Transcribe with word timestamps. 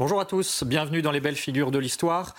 Bonjour 0.00 0.18
à 0.18 0.24
tous, 0.24 0.64
bienvenue 0.64 1.02
dans 1.02 1.10
les 1.10 1.20
belles 1.20 1.36
figures 1.36 1.70
de 1.70 1.78
l'histoire. 1.78 2.34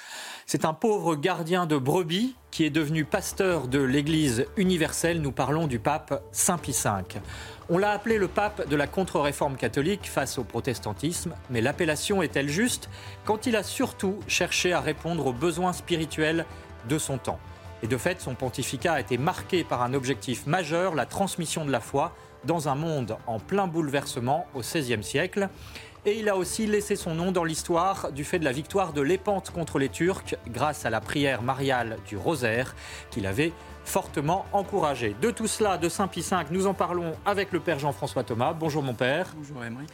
C'est 0.48 0.66
un 0.66 0.74
pauvre 0.74 1.16
gardien 1.16 1.68
de 1.68 1.78
brebis 1.78 2.36
qui 2.50 2.66
est 2.66 2.72
devenu 2.72 3.06
pasteur 3.06 3.68
de 3.68 3.78
l'Église 3.78 4.48
universelle. 4.58 5.22
Nous 5.22 5.32
parlons 5.32 5.68
du 5.68 5.78
pape 5.78 6.24
Saint 6.32 6.58
Pie 6.58 6.72
V. 6.72 7.20
On 7.70 7.78
l'a 7.78 7.92
appelé 7.92 8.18
le 8.18 8.28
pape 8.28 8.68
de 8.68 8.76
la 8.76 8.88
contre-réforme 8.88 9.58
catholique 9.58 10.10
face 10.10 10.40
au 10.40 10.44
protestantisme, 10.44 11.36
mais 11.52 11.62
l'appellation 11.62 12.24
est-elle 12.24 12.50
juste 12.50 12.90
quand 13.26 13.46
il 13.46 13.56
a 13.56 13.62
surtout 13.62 14.18
cherché 14.26 14.74
à 14.74 14.82
répondre 14.82 15.28
aux 15.28 15.34
besoins 15.34 15.74
spirituels 15.74 16.48
de 16.90 16.98
son 16.98 17.20
temps? 17.20 17.40
Et 17.84 17.88
de 17.88 17.98
fait, 17.98 18.22
son 18.22 18.34
pontificat 18.34 18.94
a 18.94 19.02
été 19.02 19.20
marqué 19.20 19.64
par 19.64 19.84
un 19.84 19.94
objectif 19.94 20.48
majeur, 20.48 20.96
la 20.96 21.06
transmission 21.06 21.64
de 21.64 21.72
la 21.72 21.80
foi 21.80 22.16
dans 22.44 22.70
un 22.70 22.76
monde 22.76 23.18
en 23.28 23.40
plein 23.40 23.68
bouleversement 23.68 24.48
au 24.56 24.62
XVIe 24.62 25.04
siècle. 25.04 25.48
Et 26.04 26.18
il 26.18 26.30
a 26.30 26.36
aussi 26.36 26.66
laissé 26.66 26.96
son 26.96 27.14
nom 27.14 27.32
dans 27.32 27.44
l'histoire 27.44 28.12
du 28.12 28.24
fait 28.24 28.40
de 28.40 28.44
la 28.44 28.52
victoire 28.52 28.92
de 28.92 29.02
l'Épante 29.02 29.52
contre 29.52 29.78
les 29.78 29.90
Turcs 29.90 30.36
grâce 30.48 30.84
à 30.84 30.90
la 30.90 31.00
prière 31.00 31.44
mariale 31.44 31.98
du 32.08 32.18
rosaire 32.18 32.76
qu'il 33.12 33.28
avait 33.28 33.54
fortement 33.86 34.48
encouragé. 34.52 35.16
De 35.22 35.30
tout 35.30 35.46
cela, 35.46 35.78
de 35.78 35.90
Saint-Pie 35.90 36.26
V, 36.28 36.38
nous 36.50 36.66
en 36.66 36.74
parlons 36.74 37.14
avec 37.24 37.52
le 37.52 37.60
Père 37.60 37.78
Jean-François 37.78 38.24
Thomas. 38.24 38.54
Bonjour 38.54 38.82
mon 38.82 38.96
Père. 38.96 39.28
Bonjour 39.38 39.64
Emery. 39.64 39.86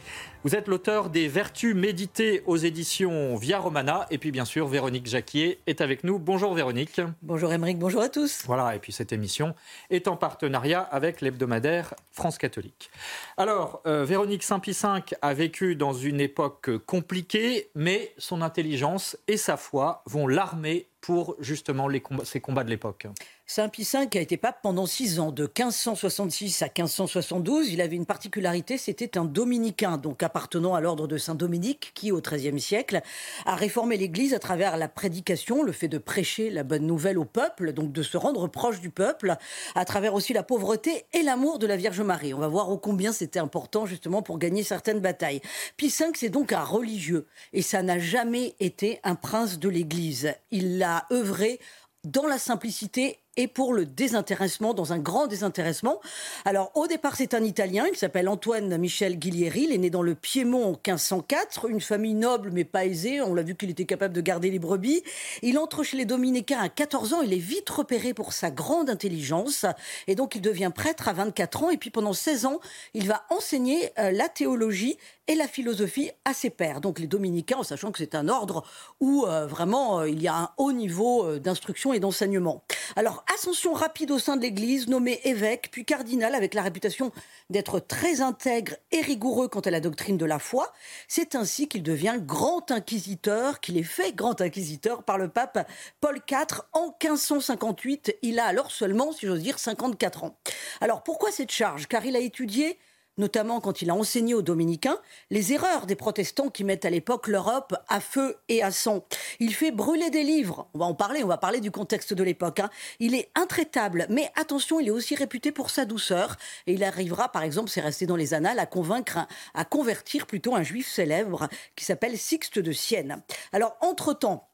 Vous 0.44 0.54
êtes 0.54 0.68
l'auteur 0.68 1.10
des 1.10 1.26
Vertus 1.26 1.74
méditées 1.74 2.44
aux 2.46 2.56
éditions 2.56 3.34
Via 3.34 3.58
Romana. 3.58 4.06
Et 4.12 4.18
puis 4.18 4.30
bien 4.30 4.44
sûr, 4.44 4.68
Véronique 4.68 5.08
Jacquier 5.08 5.58
est 5.66 5.80
avec 5.80 6.04
nous. 6.04 6.20
Bonjour 6.20 6.54
Véronique. 6.54 7.00
Bonjour 7.22 7.52
Émeric, 7.52 7.76
bonjour 7.76 8.02
à 8.02 8.08
tous. 8.08 8.44
Voilà, 8.46 8.76
et 8.76 8.78
puis 8.78 8.92
cette 8.92 9.12
émission 9.12 9.56
est 9.90 10.06
en 10.06 10.16
partenariat 10.16 10.80
avec 10.80 11.22
l'hebdomadaire 11.22 11.92
France 12.12 12.38
catholique. 12.38 12.88
Alors, 13.36 13.82
euh, 13.86 14.04
Véronique 14.04 14.44
Saint-Pie 14.44 14.78
V 14.80 15.16
a 15.20 15.34
vécu 15.34 15.74
dans 15.74 15.92
une 15.92 16.20
époque 16.20 16.70
compliquée, 16.86 17.70
mais 17.74 18.14
son 18.16 18.40
intelligence 18.40 19.18
et 19.26 19.36
sa 19.36 19.56
foi 19.56 20.04
vont 20.06 20.28
l'armer 20.28 20.86
pour 21.00 21.36
justement 21.38 21.88
les 21.88 22.00
combats, 22.00 22.24
ces 22.24 22.40
combats 22.40 22.64
de 22.64 22.70
l'époque. 22.70 23.06
Saint 23.46 23.68
Pie 23.68 23.88
V 23.90 24.08
a 24.14 24.20
été 24.20 24.36
pape 24.36 24.58
pendant 24.62 24.84
six 24.84 25.20
ans, 25.20 25.32
de 25.32 25.44
1566 25.44 26.60
à 26.62 26.66
1572. 26.66 27.70
Il 27.70 27.80
avait 27.80 27.96
une 27.96 28.04
particularité, 28.04 28.76
c'était 28.76 29.16
un 29.16 29.24
dominicain, 29.24 29.96
donc 29.96 30.22
appartenant 30.28 30.74
à 30.74 30.82
l'ordre 30.82 31.06
de 31.06 31.16
Saint 31.16 31.34
Dominique, 31.34 31.92
qui 31.94 32.12
au 32.12 32.20
XIIIe 32.20 32.60
siècle 32.60 33.00
a 33.46 33.54
réformé 33.54 33.96
l'Église 33.96 34.34
à 34.34 34.38
travers 34.38 34.76
la 34.76 34.86
prédication, 34.86 35.62
le 35.62 35.72
fait 35.72 35.88
de 35.88 35.96
prêcher 35.96 36.50
la 36.50 36.64
bonne 36.64 36.86
nouvelle 36.86 37.16
au 37.16 37.24
peuple, 37.24 37.72
donc 37.72 37.92
de 37.92 38.02
se 38.02 38.18
rendre 38.18 38.46
proche 38.46 38.80
du 38.80 38.90
peuple, 38.90 39.36
à 39.74 39.84
travers 39.86 40.12
aussi 40.12 40.34
la 40.34 40.42
pauvreté 40.42 41.06
et 41.14 41.22
l'amour 41.22 41.58
de 41.58 41.66
la 41.66 41.76
Vierge 41.76 42.02
Marie. 42.02 42.34
On 42.34 42.40
va 42.40 42.48
voir 42.48 42.68
ô 42.68 42.76
combien 42.76 43.10
c'était 43.10 43.38
important 43.38 43.86
justement 43.86 44.20
pour 44.20 44.38
gagner 44.38 44.62
certaines 44.62 45.00
batailles. 45.00 45.40
Pie 45.78 45.88
V, 45.88 46.10
c'est 46.14 46.28
donc 46.28 46.52
un 46.52 46.62
religieux, 46.62 47.26
et 47.54 47.62
ça 47.62 47.82
n'a 47.82 47.98
jamais 47.98 48.54
été 48.60 49.00
un 49.04 49.14
prince 49.14 49.58
de 49.58 49.70
l'Église. 49.70 50.34
Il 50.50 50.82
a 50.82 51.06
œuvré 51.10 51.58
dans 52.04 52.26
la 52.26 52.38
simplicité 52.38 53.18
et 53.38 53.46
pour 53.46 53.72
le 53.72 53.86
désintéressement, 53.86 54.74
dans 54.74 54.92
un 54.92 54.98
grand 54.98 55.28
désintéressement. 55.28 56.00
Alors, 56.44 56.72
au 56.74 56.88
départ, 56.88 57.14
c'est 57.16 57.34
un 57.34 57.44
Italien, 57.44 57.86
il 57.90 57.96
s'appelle 57.96 58.28
Antoine 58.28 58.76
Michel 58.78 59.16
Guillieri, 59.16 59.62
il 59.62 59.72
est 59.72 59.78
né 59.78 59.90
dans 59.90 60.02
le 60.02 60.16
Piémont 60.16 60.64
en 60.64 60.70
1504, 60.70 61.70
une 61.70 61.80
famille 61.80 62.14
noble 62.14 62.50
mais 62.52 62.64
pas 62.64 62.84
aisée, 62.84 63.22
on 63.22 63.34
l'a 63.34 63.42
vu 63.42 63.54
qu'il 63.54 63.70
était 63.70 63.84
capable 63.84 64.12
de 64.12 64.20
garder 64.20 64.50
les 64.50 64.58
brebis. 64.58 65.04
Il 65.42 65.56
entre 65.56 65.84
chez 65.84 65.96
les 65.96 66.04
dominicains 66.04 66.58
à 66.58 66.68
14 66.68 67.14
ans, 67.14 67.22
il 67.22 67.32
est 67.32 67.36
vite 67.36 67.70
repéré 67.70 68.12
pour 68.12 68.32
sa 68.32 68.50
grande 68.50 68.90
intelligence, 68.90 69.64
et 70.08 70.16
donc 70.16 70.34
il 70.34 70.42
devient 70.42 70.72
prêtre 70.74 71.06
à 71.06 71.12
24 71.12 71.62
ans, 71.62 71.70
et 71.70 71.76
puis 71.76 71.90
pendant 71.90 72.14
16 72.14 72.44
ans, 72.44 72.58
il 72.92 73.06
va 73.06 73.24
enseigner 73.30 73.92
euh, 74.00 74.10
la 74.10 74.28
théologie 74.28 74.98
et 75.28 75.36
la 75.36 75.46
philosophie 75.46 76.10
à 76.24 76.34
ses 76.34 76.50
pairs. 76.50 76.80
Donc 76.80 76.98
les 76.98 77.06
dominicains, 77.06 77.58
en 77.58 77.62
sachant 77.62 77.92
que 77.92 77.98
c'est 77.98 78.16
un 78.16 78.28
ordre 78.28 78.64
où 78.98 79.26
euh, 79.26 79.46
vraiment 79.46 80.00
euh, 80.00 80.08
il 80.08 80.20
y 80.20 80.26
a 80.26 80.34
un 80.34 80.50
haut 80.56 80.72
niveau 80.72 81.38
d'instruction 81.38 81.92
et 81.92 82.00
d'enseignement. 82.00 82.64
Alors 82.96 83.24
ascension 83.34 83.72
rapide 83.72 84.10
au 84.10 84.18
sein 84.18 84.36
de 84.36 84.42
l'Église, 84.42 84.88
nommé 84.88 85.20
évêque, 85.24 85.68
puis 85.70 85.84
cardinal, 85.84 86.34
avec 86.34 86.54
la 86.54 86.62
réputation 86.62 87.12
d'être 87.50 87.80
très 87.80 88.20
intègre 88.20 88.74
et 88.92 89.00
rigoureux 89.00 89.48
quant 89.48 89.60
à 89.60 89.70
la 89.70 89.80
doctrine 89.80 90.16
de 90.16 90.24
la 90.24 90.38
foi. 90.38 90.72
C'est 91.08 91.34
ainsi 91.34 91.68
qu'il 91.68 91.82
devient 91.82 92.18
grand 92.20 92.70
inquisiteur, 92.70 93.60
qu'il 93.60 93.76
est 93.76 93.82
fait 93.82 94.14
grand 94.14 94.40
inquisiteur 94.40 95.02
par 95.02 95.18
le 95.18 95.28
pape 95.28 95.68
Paul 96.00 96.20
IV 96.30 96.62
en 96.72 96.94
1558. 97.02 98.16
Il 98.22 98.38
a 98.38 98.46
alors 98.46 98.70
seulement, 98.70 99.12
si 99.12 99.26
j'ose 99.26 99.42
dire, 99.42 99.58
54 99.58 100.24
ans. 100.24 100.36
Alors 100.80 101.02
pourquoi 101.02 101.30
cette 101.30 101.52
charge? 101.52 101.86
Car 101.86 102.04
il 102.04 102.16
a 102.16 102.20
étudié 102.20 102.78
notamment 103.18 103.60
quand 103.60 103.82
il 103.82 103.90
a 103.90 103.94
enseigné 103.94 104.34
aux 104.34 104.42
dominicains, 104.42 104.98
les 105.30 105.52
erreurs 105.52 105.86
des 105.86 105.96
protestants 105.96 106.48
qui 106.48 106.64
mettent 106.64 106.84
à 106.84 106.90
l'époque 106.90 107.28
l'Europe 107.28 107.74
à 107.88 108.00
feu 108.00 108.36
et 108.48 108.62
à 108.62 108.70
sang. 108.70 109.04
Il 109.40 109.54
fait 109.54 109.70
brûler 109.70 110.10
des 110.10 110.22
livres. 110.22 110.68
On 110.74 110.78
va 110.78 110.86
en 110.86 110.94
parler, 110.94 111.22
on 111.22 111.28
va 111.28 111.38
parler 111.38 111.60
du 111.60 111.70
contexte 111.70 112.14
de 112.14 112.22
l'époque. 112.22 112.60
Hein. 112.60 112.70
Il 113.00 113.14
est 113.14 113.30
intraitable, 113.34 114.06
mais 114.08 114.30
attention, 114.36 114.80
il 114.80 114.88
est 114.88 114.92
aussi 114.92 115.14
réputé 115.14 115.52
pour 115.52 115.70
sa 115.70 115.84
douceur. 115.84 116.36
Et 116.66 116.74
il 116.74 116.84
arrivera, 116.84 117.30
par 117.30 117.42
exemple, 117.42 117.68
c'est 117.68 117.80
resté 117.80 118.06
dans 118.06 118.16
les 118.16 118.34
annales, 118.34 118.58
à 118.58 118.66
convaincre, 118.66 119.18
à 119.54 119.64
convertir 119.64 120.26
plutôt 120.26 120.54
un 120.54 120.62
juif 120.62 120.88
célèbre 120.88 121.48
qui 121.76 121.84
s'appelle 121.84 122.16
Sixte 122.16 122.58
de 122.58 122.72
Sienne. 122.72 123.22
Alors, 123.52 123.76
entre-temps, 123.80 124.48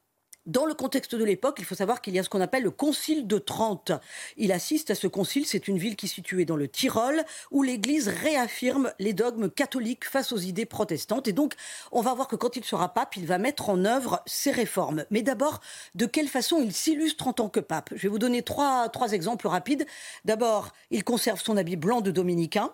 dans 0.46 0.66
le 0.66 0.74
contexte 0.74 1.14
de 1.14 1.24
l'époque, 1.24 1.56
il 1.58 1.64
faut 1.64 1.74
savoir 1.74 2.02
qu'il 2.02 2.14
y 2.14 2.18
a 2.18 2.22
ce 2.22 2.28
qu'on 2.28 2.40
appelle 2.40 2.64
le 2.64 2.70
Concile 2.70 3.26
de 3.26 3.38
Trente. 3.38 3.92
Il 4.36 4.52
assiste 4.52 4.90
à 4.90 4.94
ce 4.94 5.06
concile, 5.06 5.46
c'est 5.46 5.68
une 5.68 5.78
ville 5.78 5.96
qui 5.96 6.06
est 6.06 6.08
située 6.08 6.44
dans 6.44 6.56
le 6.56 6.68
Tyrol, 6.68 7.24
où 7.50 7.62
l'Église 7.62 8.08
réaffirme 8.08 8.92
les 8.98 9.12
dogmes 9.12 9.50
catholiques 9.50 10.04
face 10.04 10.32
aux 10.32 10.38
idées 10.38 10.66
protestantes. 10.66 11.28
Et 11.28 11.32
donc, 11.32 11.54
on 11.92 12.02
va 12.02 12.14
voir 12.14 12.28
que 12.28 12.36
quand 12.36 12.56
il 12.56 12.64
sera 12.64 12.92
pape, 12.92 13.16
il 13.16 13.26
va 13.26 13.38
mettre 13.38 13.70
en 13.70 13.84
œuvre 13.84 14.22
ses 14.26 14.50
réformes. 14.50 15.04
Mais 15.10 15.22
d'abord, 15.22 15.60
de 15.94 16.06
quelle 16.06 16.28
façon 16.28 16.60
il 16.60 16.72
s'illustre 16.72 17.26
en 17.26 17.32
tant 17.32 17.48
que 17.48 17.60
pape? 17.60 17.90
Je 17.94 18.02
vais 18.02 18.08
vous 18.08 18.18
donner 18.18 18.42
trois, 18.42 18.88
trois 18.88 19.12
exemples 19.12 19.48
rapides. 19.48 19.86
D'abord, 20.24 20.72
il 20.90 21.04
conserve 21.04 21.40
son 21.40 21.56
habit 21.56 21.76
blanc 21.76 22.00
de 22.00 22.10
dominicain. 22.10 22.72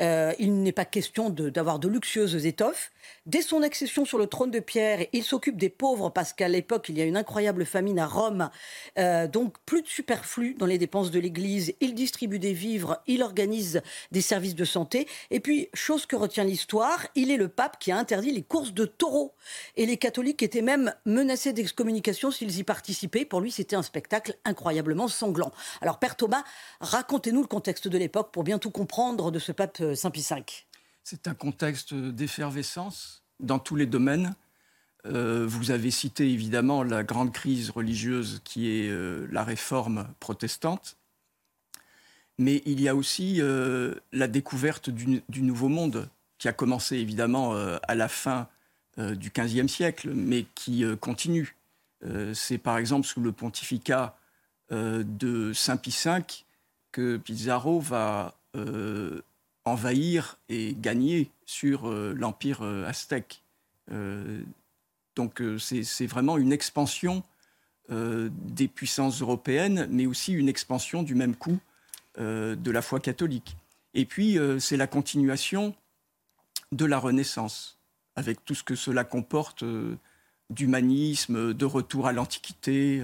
Euh, 0.00 0.32
il 0.38 0.62
n'est 0.62 0.72
pas 0.72 0.84
question 0.84 1.30
d'avoir 1.30 1.78
de, 1.78 1.88
luxueuses 1.88 2.46
étoffes. 2.46 2.90
Dès 3.26 3.42
son 3.42 3.62
accession 3.62 4.04
sur 4.04 4.18
le 4.18 4.26
trône 4.26 4.50
de 4.50 4.60
Pierre, 4.60 5.06
il 5.12 5.22
s'occupe 5.22 5.56
des 5.56 5.68
pauvres 5.68 6.10
parce 6.10 6.32
qu'à 6.32 6.48
l'époque, 6.48 6.88
il 6.88 6.98
y 6.98 7.02
a 7.02 7.04
une 7.04 7.16
incroyable 7.16 7.66
famine 7.66 7.98
à 7.98 8.06
Rome. 8.06 8.50
Euh, 8.98 9.26
donc, 9.26 9.56
plus 9.66 9.82
de 9.82 9.88
superflu 9.88 10.54
dans 10.54 10.66
les 10.66 10.78
dépenses 10.78 11.10
de 11.10 11.20
l'Église. 11.20 11.74
Il 11.80 11.94
distribue 11.94 12.38
des 12.38 12.52
vivres, 12.52 13.02
il 13.06 13.22
organise 13.22 13.82
des 14.10 14.20
services 14.20 14.54
de 14.54 14.64
santé. 14.64 15.06
Et 15.30 15.40
puis, 15.40 15.68
chose 15.74 16.06
que 16.06 16.16
retient 16.16 16.44
l'histoire, 16.44 17.06
il 17.14 17.30
est 17.30 17.36
le 17.36 17.48
pape 17.48 17.78
qui 17.78 17.92
a 17.92 17.98
interdit 17.98 18.32
les 18.32 18.42
courses 18.42 18.72
de 18.72 18.86
taureaux. 18.86 19.34
Et 19.76 19.86
les 19.86 19.96
catholiques 19.96 20.42
étaient 20.42 20.62
même 20.62 20.94
menacés 21.04 21.52
d'excommunication 21.52 22.30
s'ils 22.30 22.58
y 22.58 22.64
participaient. 22.64 23.24
Pour 23.24 23.40
lui, 23.40 23.50
c'était 23.50 23.76
un 23.76 23.82
spectacle 23.82 24.36
incroyablement 24.44 25.08
sanglant. 25.08 25.52
Alors, 25.82 25.98
Père 25.98 26.16
Thomas, 26.16 26.44
racontez-nous 26.80 27.42
le 27.42 27.48
contexte 27.48 27.88
de 27.88 27.98
l'époque 27.98 28.30
pour 28.32 28.44
bien 28.44 28.58
tout 28.58 28.70
comprendre 28.70 29.30
de 29.30 29.38
ce 29.38 29.52
pape 29.52 29.82
euh, 29.90 29.94
Saint-Pie 29.94 30.26
V 30.28 30.44
C'est 31.04 31.28
un 31.28 31.34
contexte 31.34 31.94
d'effervescence 31.94 33.22
dans 33.40 33.58
tous 33.58 33.76
les 33.76 33.86
domaines. 33.86 34.34
Euh, 35.06 35.46
vous 35.46 35.70
avez 35.70 35.90
cité 35.90 36.30
évidemment 36.30 36.82
la 36.82 37.02
grande 37.02 37.32
crise 37.32 37.70
religieuse 37.70 38.42
qui 38.44 38.68
est 38.68 38.88
euh, 38.88 39.26
la 39.30 39.44
réforme 39.44 40.06
protestante, 40.20 40.96
mais 42.38 42.62
il 42.66 42.80
y 42.80 42.88
a 42.88 42.94
aussi 42.94 43.42
la 44.12 44.28
découverte 44.28 44.88
du, 44.88 45.22
Nouveau 45.42 45.68
Monde 45.68 46.08
qui 46.38 46.48
a 46.48 46.54
commencé 46.54 46.96
évidemment 46.96 47.52
à 47.54 47.94
la 47.94 48.08
fin 48.08 48.48
du 48.96 49.30
XVe 49.30 49.66
siècle, 49.66 50.08
mais 50.14 50.46
qui 50.54 50.82
continue. 51.00 51.54
C'est 52.32 52.56
par 52.56 52.78
exemple 52.78 53.06
sous 53.06 53.20
le 53.20 53.32
pontificat 53.32 54.16
de 54.70 55.52
Saint 55.52 55.76
Pie 55.76 55.94
V 56.02 56.22
que 56.92 57.18
Pizarro 57.18 57.78
va 57.78 58.40
envahir 59.64 60.38
et 60.48 60.74
gagner 60.78 61.30
sur 61.44 61.88
euh, 61.88 62.14
l'empire 62.16 62.62
euh, 62.62 62.86
aztèque. 62.86 63.42
Euh, 63.92 64.42
donc 65.16 65.42
c'est 65.58 66.06
vraiment 66.06 66.38
une 66.38 66.52
expansion 66.52 67.22
des 67.90 68.68
puissances 68.68 69.20
européennes, 69.20 69.88
mais 69.90 70.06
aussi 70.06 70.32
une 70.32 70.48
expansion 70.48 71.02
du 71.02 71.16
même 71.16 71.34
coup 71.34 71.58
de 72.16 72.70
la 72.70 72.80
foi 72.80 73.00
catholique. 73.00 73.56
Et 73.92 74.06
puis 74.06 74.38
c'est 74.60 74.76
la 74.76 74.86
continuation 74.86 75.74
de 76.70 76.84
la 76.84 76.98
Renaissance, 76.98 77.78
avec 78.14 78.44
tout 78.44 78.54
ce 78.54 78.62
que 78.62 78.76
cela 78.76 79.02
comporte 79.02 79.64
d'humanisme, 80.48 81.52
de 81.52 81.64
retour 81.66 82.06
à 82.06 82.12
l'Antiquité. 82.12 83.02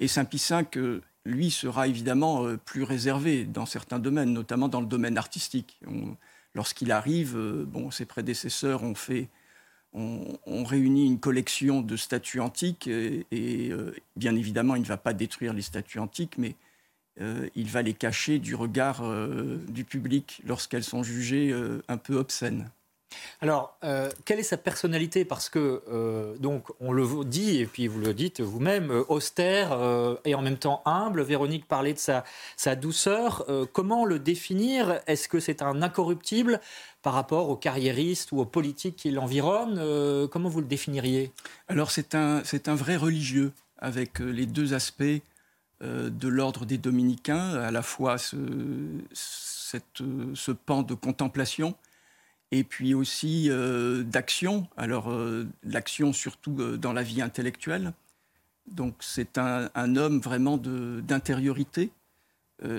et 0.00 0.08
Saint 0.08 0.24
Pie 0.26 0.44
V, 0.50 1.00
lui, 1.26 1.50
sera 1.50 1.88
évidemment 1.88 2.56
plus 2.64 2.84
réservé 2.84 3.44
dans 3.44 3.66
certains 3.66 3.98
domaines, 3.98 4.32
notamment 4.32 4.68
dans 4.68 4.80
le 4.80 4.86
domaine 4.86 5.18
artistique. 5.18 5.78
Lorsqu'il 6.54 6.92
arrive, 6.92 7.36
bon, 7.66 7.90
ses 7.90 8.06
prédécesseurs 8.06 8.82
ont 8.82 8.94
fait 8.94 9.28
on, 9.96 10.64
réunit 10.64 11.06
une 11.06 11.18
collection 11.18 11.80
de 11.80 11.96
statues 11.96 12.40
antiques 12.40 12.86
et, 12.88 13.24
euh, 13.32 13.94
bien 14.16 14.34
évidemment, 14.36 14.76
il 14.76 14.82
ne 14.82 14.86
va 14.86 14.96
pas 14.96 15.12
détruire 15.12 15.52
les 15.52 15.62
statues 15.62 15.98
antiques, 15.98 16.38
mais 16.38 16.54
euh, 17.20 17.48
il 17.54 17.68
va 17.68 17.82
les 17.82 17.94
cacher 17.94 18.38
du 18.38 18.54
regard 18.54 19.02
euh, 19.02 19.58
du 19.68 19.84
public 19.84 20.42
lorsqu'elles 20.44 20.84
sont 20.84 21.02
jugées 21.02 21.54
un 21.88 21.96
peu 21.96 22.16
obscènes. 22.16 22.70
Alors, 23.40 23.76
euh, 23.84 24.10
quelle 24.24 24.38
est 24.38 24.44
sa 24.44 24.56
personnalité? 24.56 25.24
Parce 25.24 25.48
que, 25.48 25.82
euh, 25.88 26.36
donc, 26.38 26.66
on 26.80 26.92
le 26.92 27.06
dit, 27.24 27.60
et 27.60 27.66
puis 27.66 27.86
vous 27.86 28.00
le 28.00 28.14
dites 28.14 28.40
vous-même, 28.40 28.90
euh, 28.90 29.04
austère 29.08 29.78
et 30.24 30.34
en 30.34 30.42
même 30.42 30.56
temps 30.56 30.82
humble. 30.84 31.22
Véronique 31.22 31.66
parlait 31.66 31.92
de 31.92 31.98
sa, 31.98 32.24
douceur. 32.76 33.46
comment 33.72 34.04
le 34.04 34.18
définir? 34.18 35.00
Est-ce 35.06 35.28
que 35.28 35.40
c'est 35.40 35.62
un 35.62 35.82
incorruptible 35.82 36.60
par 37.02 37.14
rapport 37.14 37.48
aux 37.48 37.56
carriéristes 37.56 38.32
ou 38.32 38.40
aux 38.40 38.44
politiques 38.44 38.96
qui 38.96 39.10
l'environnent? 39.10 40.28
Comment 40.28 40.48
vous 40.48 40.60
le 40.60 40.66
définiriez? 40.66 41.32
Alors, 41.68 41.90
c'est 41.90 42.14
un, 42.14 42.42
un 42.66 42.74
vrai 42.74 42.96
religieux, 42.96 43.52
avec 43.78 44.18
les 44.18 44.46
deux 44.46 44.74
aspects 44.74 45.04
de 45.80 46.28
l'ordre 46.28 46.64
des 46.64 46.78
dominicains, 46.78 47.54
à 47.54 47.70
la 47.70 47.82
fois 47.82 48.18
ce, 48.18 48.36
ce 49.12 50.52
pan 50.52 50.82
de 50.82 50.94
contemplation 50.94 51.74
et 52.52 52.64
puis 52.64 52.94
aussi 52.94 53.46
euh, 53.50 54.02
d'action. 54.02 54.68
Alors, 54.76 55.10
euh, 55.10 55.46
l'action 55.64 56.12
surtout 56.12 56.56
euh, 56.60 56.76
dans 56.76 56.92
la 56.92 57.02
vie 57.02 57.22
intellectuelle. 57.22 57.92
Donc, 58.66 58.94
c'est 59.00 59.38
un, 59.38 59.96
homme 59.96 60.18
vraiment 60.18 60.56
d'intériorité. 60.56 61.92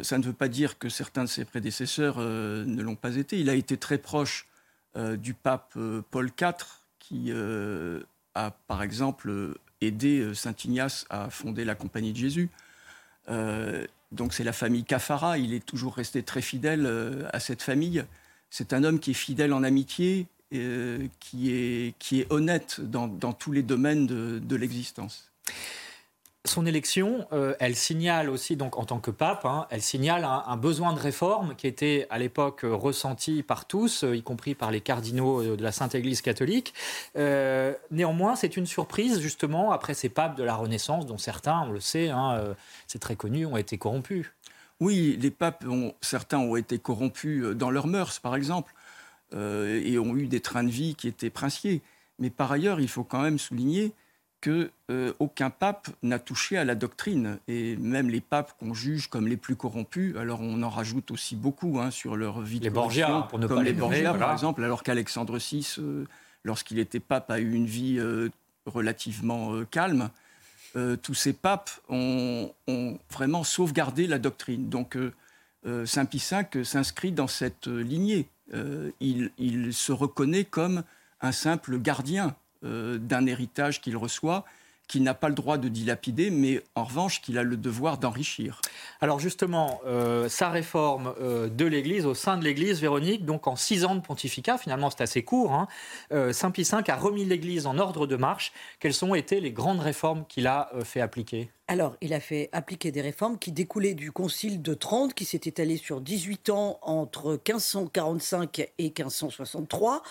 ça 0.02 0.18
ne 0.18 0.24
veut 0.24 0.34
pas 0.34 0.50
dire 0.50 0.78
que 0.78 0.90
certains 0.90 1.24
de 1.24 1.30
ses 1.30 1.46
prédécesseurs 1.46 2.20
ne 2.20 2.82
l'ont 2.82 2.98
pas 2.98 3.16
été. 3.16 3.40
Il 3.40 3.50
a 3.50 3.54
été 3.54 3.78
très 3.78 3.98
proche 3.98 4.50
du 4.98 5.34
pape 5.34 5.78
Paul 6.12 6.30
IV, 6.38 6.56
qui 7.00 7.32
a, 7.32 8.52
par 8.68 8.84
exemple, 8.84 9.54
aidé 9.80 10.36
Saint 10.36 10.56
Ignace 10.66 11.06
à 11.10 11.30
fonder 11.30 11.64
la 11.64 11.76
Compagnie 11.76 12.12
de 12.12 12.18
Jésus. 12.18 12.50
donc, 14.12 14.34
c'est 14.34 14.44
la 14.44 14.52
famille 14.52 14.84
Cafara. 14.84 15.38
Il 15.38 15.54
est 15.54 15.66
toujours 15.66 15.96
resté 15.96 16.22
très 16.22 16.42
fidèle 16.42 17.26
à 17.32 17.40
cette 17.40 17.62
famille. 17.62 18.04
C'est 18.50 18.74
un 18.74 18.84
homme 18.84 19.00
qui 19.00 19.12
est 19.12 19.16
fidèle 19.16 19.54
en 19.54 19.64
amitié, 19.64 20.28
euh, 20.54 21.08
qui, 21.20 21.52
est, 21.52 22.32
honnête 22.32 22.80
dans, 22.80 23.10
tous 23.34 23.52
les 23.52 23.64
domaines 23.64 24.08
de, 24.08 24.56
l'existence. 24.56 25.30
Son 26.46 26.66
élection, 26.66 27.28
euh, 27.34 27.54
elle 27.60 27.76
signale 27.76 28.30
aussi, 28.30 28.56
donc 28.56 28.78
en 28.78 28.86
tant 28.86 29.00
que 29.00 29.12
pape, 29.12 29.46
hein, 29.46 29.68
elle 29.70 29.82
signale 29.82 30.24
un, 30.24 30.56
besoin 30.56 30.94
de 30.94 31.00
réforme 31.00 31.54
qui 31.58 31.68
était 31.68 32.08
à 32.10 32.18
l'époque 32.18 32.62
ressenti 32.64 33.44
par 33.44 33.66
tous, 33.66 34.06
y 34.10 34.24
compris 34.24 34.56
par 34.56 34.72
les 34.72 34.80
cardinaux 34.80 35.58
de 35.58 35.62
la 35.62 35.74
Sainte 35.74 35.96
Église 35.96 36.22
catholique. 36.22 36.74
Euh, 37.18 37.74
néanmoins, 37.92 38.38
c'est 38.38 38.56
une 38.56 38.68
surprise 38.68 39.20
justement 39.20 39.74
après 39.74 39.94
ces 39.94 40.08
papes 40.08 40.38
de 40.38 40.44
la 40.44 40.56
Renaissance, 40.56 41.06
dont 41.06 41.18
certains, 41.18 41.64
on 41.68 41.72
le 41.74 41.82
sait, 41.82 42.08
hein, 42.08 42.56
c'est 42.88 43.00
très 43.00 43.18
connu, 43.18 43.46
ont 43.46 43.58
été 43.58 43.78
corrompus. 43.78 44.28
Oui, 44.80 45.18
les 45.20 45.32
papes, 45.32 45.66
certains 46.02 46.38
ont 46.38 46.56
été 46.56 46.78
corrompus 46.78 47.44
euh, 47.44 47.56
dans 47.56 47.72
leurs 47.72 47.88
mœurs, 47.88 48.20
par 48.20 48.36
exemple, 48.36 48.74
euh, 49.34 49.82
et 49.84 49.98
ont 49.98 50.16
eu 50.16 50.28
des 50.28 50.40
trains 50.40 50.64
de 50.64 50.70
vie 50.70 50.96
qui 50.96 51.08
étaient 51.08 51.30
princiers. 51.30 51.82
Mais 52.20 52.30
par 52.30 52.52
ailleurs, 52.52 52.80
il 52.80 52.88
faut 52.88 53.04
quand 53.04 53.22
même 53.22 53.40
souligner 53.40 53.92
que 54.40 54.70
euh, 54.92 55.14
aucun 55.18 55.50
pape 55.50 55.90
n'a 56.04 56.20
touché 56.20 56.58
à 56.58 56.64
la 56.64 56.76
doctrine, 56.76 57.40
et 57.48 57.76
même 57.78 58.08
les 58.10 58.22
papes 58.22 58.56
qu'on 58.60 58.76
juge 58.76 59.08
comme 59.08 59.28
les 59.28 59.38
plus 59.38 59.56
corrompus, 59.56 60.16
alors 60.16 60.42
on 60.42 60.62
en 60.62 60.70
rajoute 60.70 61.10
aussi 61.10 61.36
beaucoup 61.36 61.80
hein, 61.80 61.90
sur 61.90 62.16
leur 62.16 62.42
vie 62.42 62.60
les 62.60 62.70
Borgia, 62.70 63.28
pour 63.30 63.40
ne 63.40 63.48
comme 63.48 63.58
pas 63.58 63.64
les, 63.64 63.74
Borgia, 63.74 64.14
par 64.14 64.32
exemple, 64.32 64.64
alors 64.64 64.84
qu'Alexandre 64.84 65.40
VI, 65.40 65.78
lorsqu'il 66.44 66.78
était 66.78 67.00
pape, 67.00 67.32
a 67.32 67.40
eu 67.40 67.52
une 67.52 67.66
vie 67.66 68.00
relativement 68.68 69.64
calme. 69.66 70.12
Euh, 70.78 70.96
tous 70.96 71.16
ces 71.16 71.34
papes 71.34 71.72
ont, 71.90 72.52
vraiment 73.12 73.44
sauvegardé 73.44 74.06
la 74.06 74.20
doctrine. 74.20 74.70
Donc 74.70 74.96
euh, 74.96 75.12
euh, 75.66 75.86
Saint 75.88 76.06
Pie 76.06 76.24
V 76.32 76.64
s'inscrit 76.64 77.12
dans 77.12 77.28
cette 77.28 77.68
lignée. 77.68 78.28
il, 79.00 79.74
se 79.74 79.92
reconnaît 79.92 80.46
comme 80.46 80.84
un 81.20 81.32
simple 81.32 81.80
gardien 81.80 82.36
d'un 82.64 83.26
héritage 83.26 83.82
qu'il 83.82 83.98
reçoit 83.98 84.46
qu'il 84.88 85.04
n'a 85.04 85.14
pas 85.14 85.30
le 85.30 85.36
droit 85.36 85.58
de 85.58 85.68
dilapider, 85.68 86.30
mais 86.30 86.62
en 86.76 86.84
revanche 86.84 87.22
qu'il 87.22 87.38
a 87.38 87.44
le 87.44 87.58
devoir 87.58 87.98
d'enrichir. 87.98 88.62
Alors 89.02 89.20
justement, 89.20 89.82
euh, 89.86 90.30
sa 90.30 90.50
réforme 90.50 91.14
euh, 91.20 91.50
de 91.50 91.66
l'Église, 91.66 92.06
au 92.06 92.14
sein 92.14 92.38
de 92.38 92.44
l'Église, 92.44 92.80
Véronique, 92.80 93.26
donc 93.26 93.48
en 93.48 93.56
six 93.56 93.86
ans 93.86 93.96
de 93.96 94.02
pontificat, 94.02 94.58
finalement 94.58 94.90
c'est 94.90 95.02
assez 95.02 95.24
court, 95.24 95.54
hein, 95.54 95.68
euh, 96.12 96.34
Saint 96.34 96.52
Pie 96.52 96.64
V 96.64 96.78
a 96.88 96.96
remis 96.96 97.26
l'Église 97.26 97.68
en 97.68 97.78
ordre 97.78 98.08
de 98.08 98.16
marche. 98.16 98.52
Quelles 98.80 99.04
ont 99.04 99.16
été 99.16 99.40
les 99.40 99.52
grandes 99.52 99.80
réformes 99.80 100.26
qu'il 100.28 100.48
a 100.48 100.72
fait 100.84 101.02
appliquer? 101.02 101.50
Alors, 101.70 101.98
il 102.00 102.14
a 102.14 102.22
fait 102.22 102.48
appliquer 102.54 102.92
des 102.92 103.02
réformes 103.02 103.38
qui 103.38 103.52
découlaient 103.52 103.94
du 103.94 104.14
Concile 104.14 104.62
de 104.62 104.74
Trente, 104.74 105.14
qui 105.14 105.26
s'est 105.26 105.42
étalé 105.44 105.76
sur 105.76 106.00
18 106.00 106.50
ans 106.50 106.80
entre 106.82 107.32
1545 107.46 108.72
et 108.78 108.84
1563. 108.84 110.02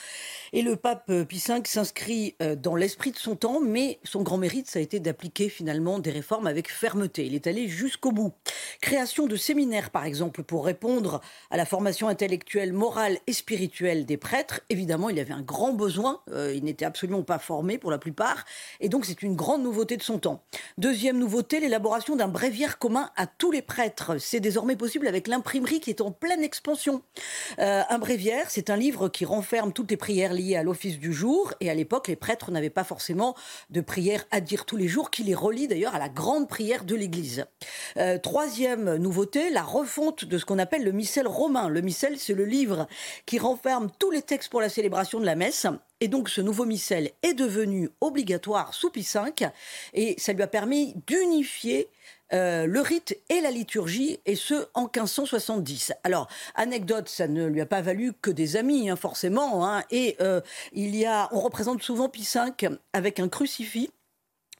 Et 0.52 0.60
le 0.60 0.76
pape 0.76 1.10
Pie 1.26 1.42
V 1.48 1.62
s'inscrit 1.64 2.34
euh, 2.42 2.56
dans 2.56 2.76
l'esprit 2.76 3.10
de 3.10 3.16
son 3.16 3.36
temps, 3.36 3.60
mais 3.60 4.00
son 4.04 4.22
grand 4.22 4.36
mérite, 4.36 4.68
ça 4.68 4.80
a 4.80 4.82
été 4.82 5.00
d'appliquer 5.00 5.48
finalement 5.48 5.98
des 5.98 6.10
réformes 6.10 6.46
avec 6.46 6.70
fermeté. 6.70 7.24
Il 7.24 7.34
est 7.34 7.46
allé 7.46 7.68
jusqu'au 7.68 8.12
bout. 8.12 8.34
Création 8.82 9.26
de 9.26 9.36
séminaires, 9.36 9.88
par 9.88 10.04
exemple, 10.04 10.42
pour 10.42 10.66
répondre 10.66 11.22
à 11.50 11.56
la 11.56 11.64
formation 11.64 12.08
intellectuelle, 12.08 12.74
morale 12.74 13.16
et 13.26 13.32
spirituelle 13.32 14.04
des 14.04 14.18
prêtres. 14.18 14.60
Évidemment, 14.68 15.08
il 15.08 15.18
avait 15.18 15.32
un 15.32 15.40
grand 15.40 15.72
besoin. 15.72 16.20
Euh, 16.32 16.52
il 16.54 16.64
n'était 16.64 16.84
absolument 16.84 17.22
pas 17.22 17.38
formé 17.38 17.78
pour 17.78 17.90
la 17.90 17.98
plupart. 17.98 18.44
Et 18.80 18.90
donc, 18.90 19.06
c'est 19.06 19.22
une 19.22 19.36
grande 19.36 19.62
nouveauté 19.62 19.96
de 19.96 20.02
son 20.02 20.18
temps. 20.18 20.44
Deuxième 20.76 21.18
nouveauté, 21.18 21.45
l'élaboration 21.54 22.16
d'un 22.16 22.28
bréviaire 22.28 22.78
commun 22.78 23.10
à 23.16 23.26
tous 23.26 23.50
les 23.50 23.62
prêtres. 23.62 24.18
C'est 24.18 24.40
désormais 24.40 24.76
possible 24.76 25.06
avec 25.06 25.28
l'imprimerie 25.28 25.80
qui 25.80 25.90
est 25.90 26.00
en 26.00 26.10
pleine 26.10 26.42
expansion. 26.42 27.02
Euh, 27.58 27.82
un 27.88 27.98
bréviaire, 27.98 28.46
c'est 28.50 28.70
un 28.70 28.76
livre 28.76 29.08
qui 29.08 29.24
renferme 29.24 29.72
toutes 29.72 29.90
les 29.90 29.96
prières 29.96 30.32
liées 30.32 30.56
à 30.56 30.62
l'office 30.62 30.98
du 30.98 31.12
jour. 31.12 31.54
Et 31.60 31.70
à 31.70 31.74
l'époque, 31.74 32.08
les 32.08 32.16
prêtres 32.16 32.50
n'avaient 32.50 32.70
pas 32.70 32.84
forcément 32.84 33.36
de 33.70 33.80
prières 33.80 34.24
à 34.30 34.40
dire 34.40 34.64
tous 34.64 34.76
les 34.76 34.88
jours, 34.88 35.10
qui 35.10 35.22
les 35.22 35.34
relie 35.34 35.68
d'ailleurs 35.68 35.94
à 35.94 35.98
la 35.98 36.08
grande 36.08 36.48
prière 36.48 36.84
de 36.84 36.94
l'Église. 36.94 37.46
Euh, 37.96 38.18
troisième 38.18 38.96
nouveauté, 38.96 39.50
la 39.50 39.62
refonte 39.62 40.24
de 40.24 40.38
ce 40.38 40.44
qu'on 40.44 40.58
appelle 40.58 40.84
le 40.84 40.92
missel 40.92 41.28
romain. 41.28 41.68
Le 41.68 41.80
missel, 41.80 42.18
c'est 42.18 42.34
le 42.34 42.44
livre 42.44 42.88
qui 43.24 43.38
renferme 43.38 43.90
tous 43.98 44.10
les 44.10 44.22
textes 44.22 44.50
pour 44.50 44.60
la 44.60 44.68
célébration 44.68 45.20
de 45.20 45.26
la 45.26 45.36
messe 45.36 45.66
et 46.00 46.08
donc 46.08 46.28
ce 46.28 46.40
nouveau 46.40 46.64
missel 46.64 47.10
est 47.22 47.34
devenu 47.34 47.90
obligatoire 48.00 48.74
sous 48.74 48.90
Pie 48.90 49.06
V 49.14 49.48
et 49.94 50.14
ça 50.18 50.32
lui 50.32 50.42
a 50.42 50.46
permis 50.46 50.94
d'unifier 51.06 51.88
euh, 52.32 52.66
le 52.66 52.80
rite 52.80 53.16
et 53.28 53.40
la 53.40 53.52
liturgie, 53.52 54.18
et 54.26 54.34
ce 54.34 54.66
en 54.74 54.82
1570. 54.82 55.92
Alors, 56.02 56.26
anecdote, 56.56 57.08
ça 57.08 57.28
ne 57.28 57.46
lui 57.46 57.60
a 57.60 57.66
pas 57.66 57.82
valu 57.82 58.12
que 58.20 58.32
des 58.32 58.56
amis, 58.56 58.90
hein, 58.90 58.96
forcément. 58.96 59.64
Hein, 59.64 59.84
et 59.92 60.16
euh, 60.20 60.40
il 60.72 60.96
y 60.96 61.06
a, 61.06 61.28
on 61.30 61.38
représente 61.38 61.82
souvent 61.82 62.08
Pie 62.08 62.28
V 62.34 62.68
avec 62.92 63.20
un 63.20 63.28
crucifix 63.28 63.90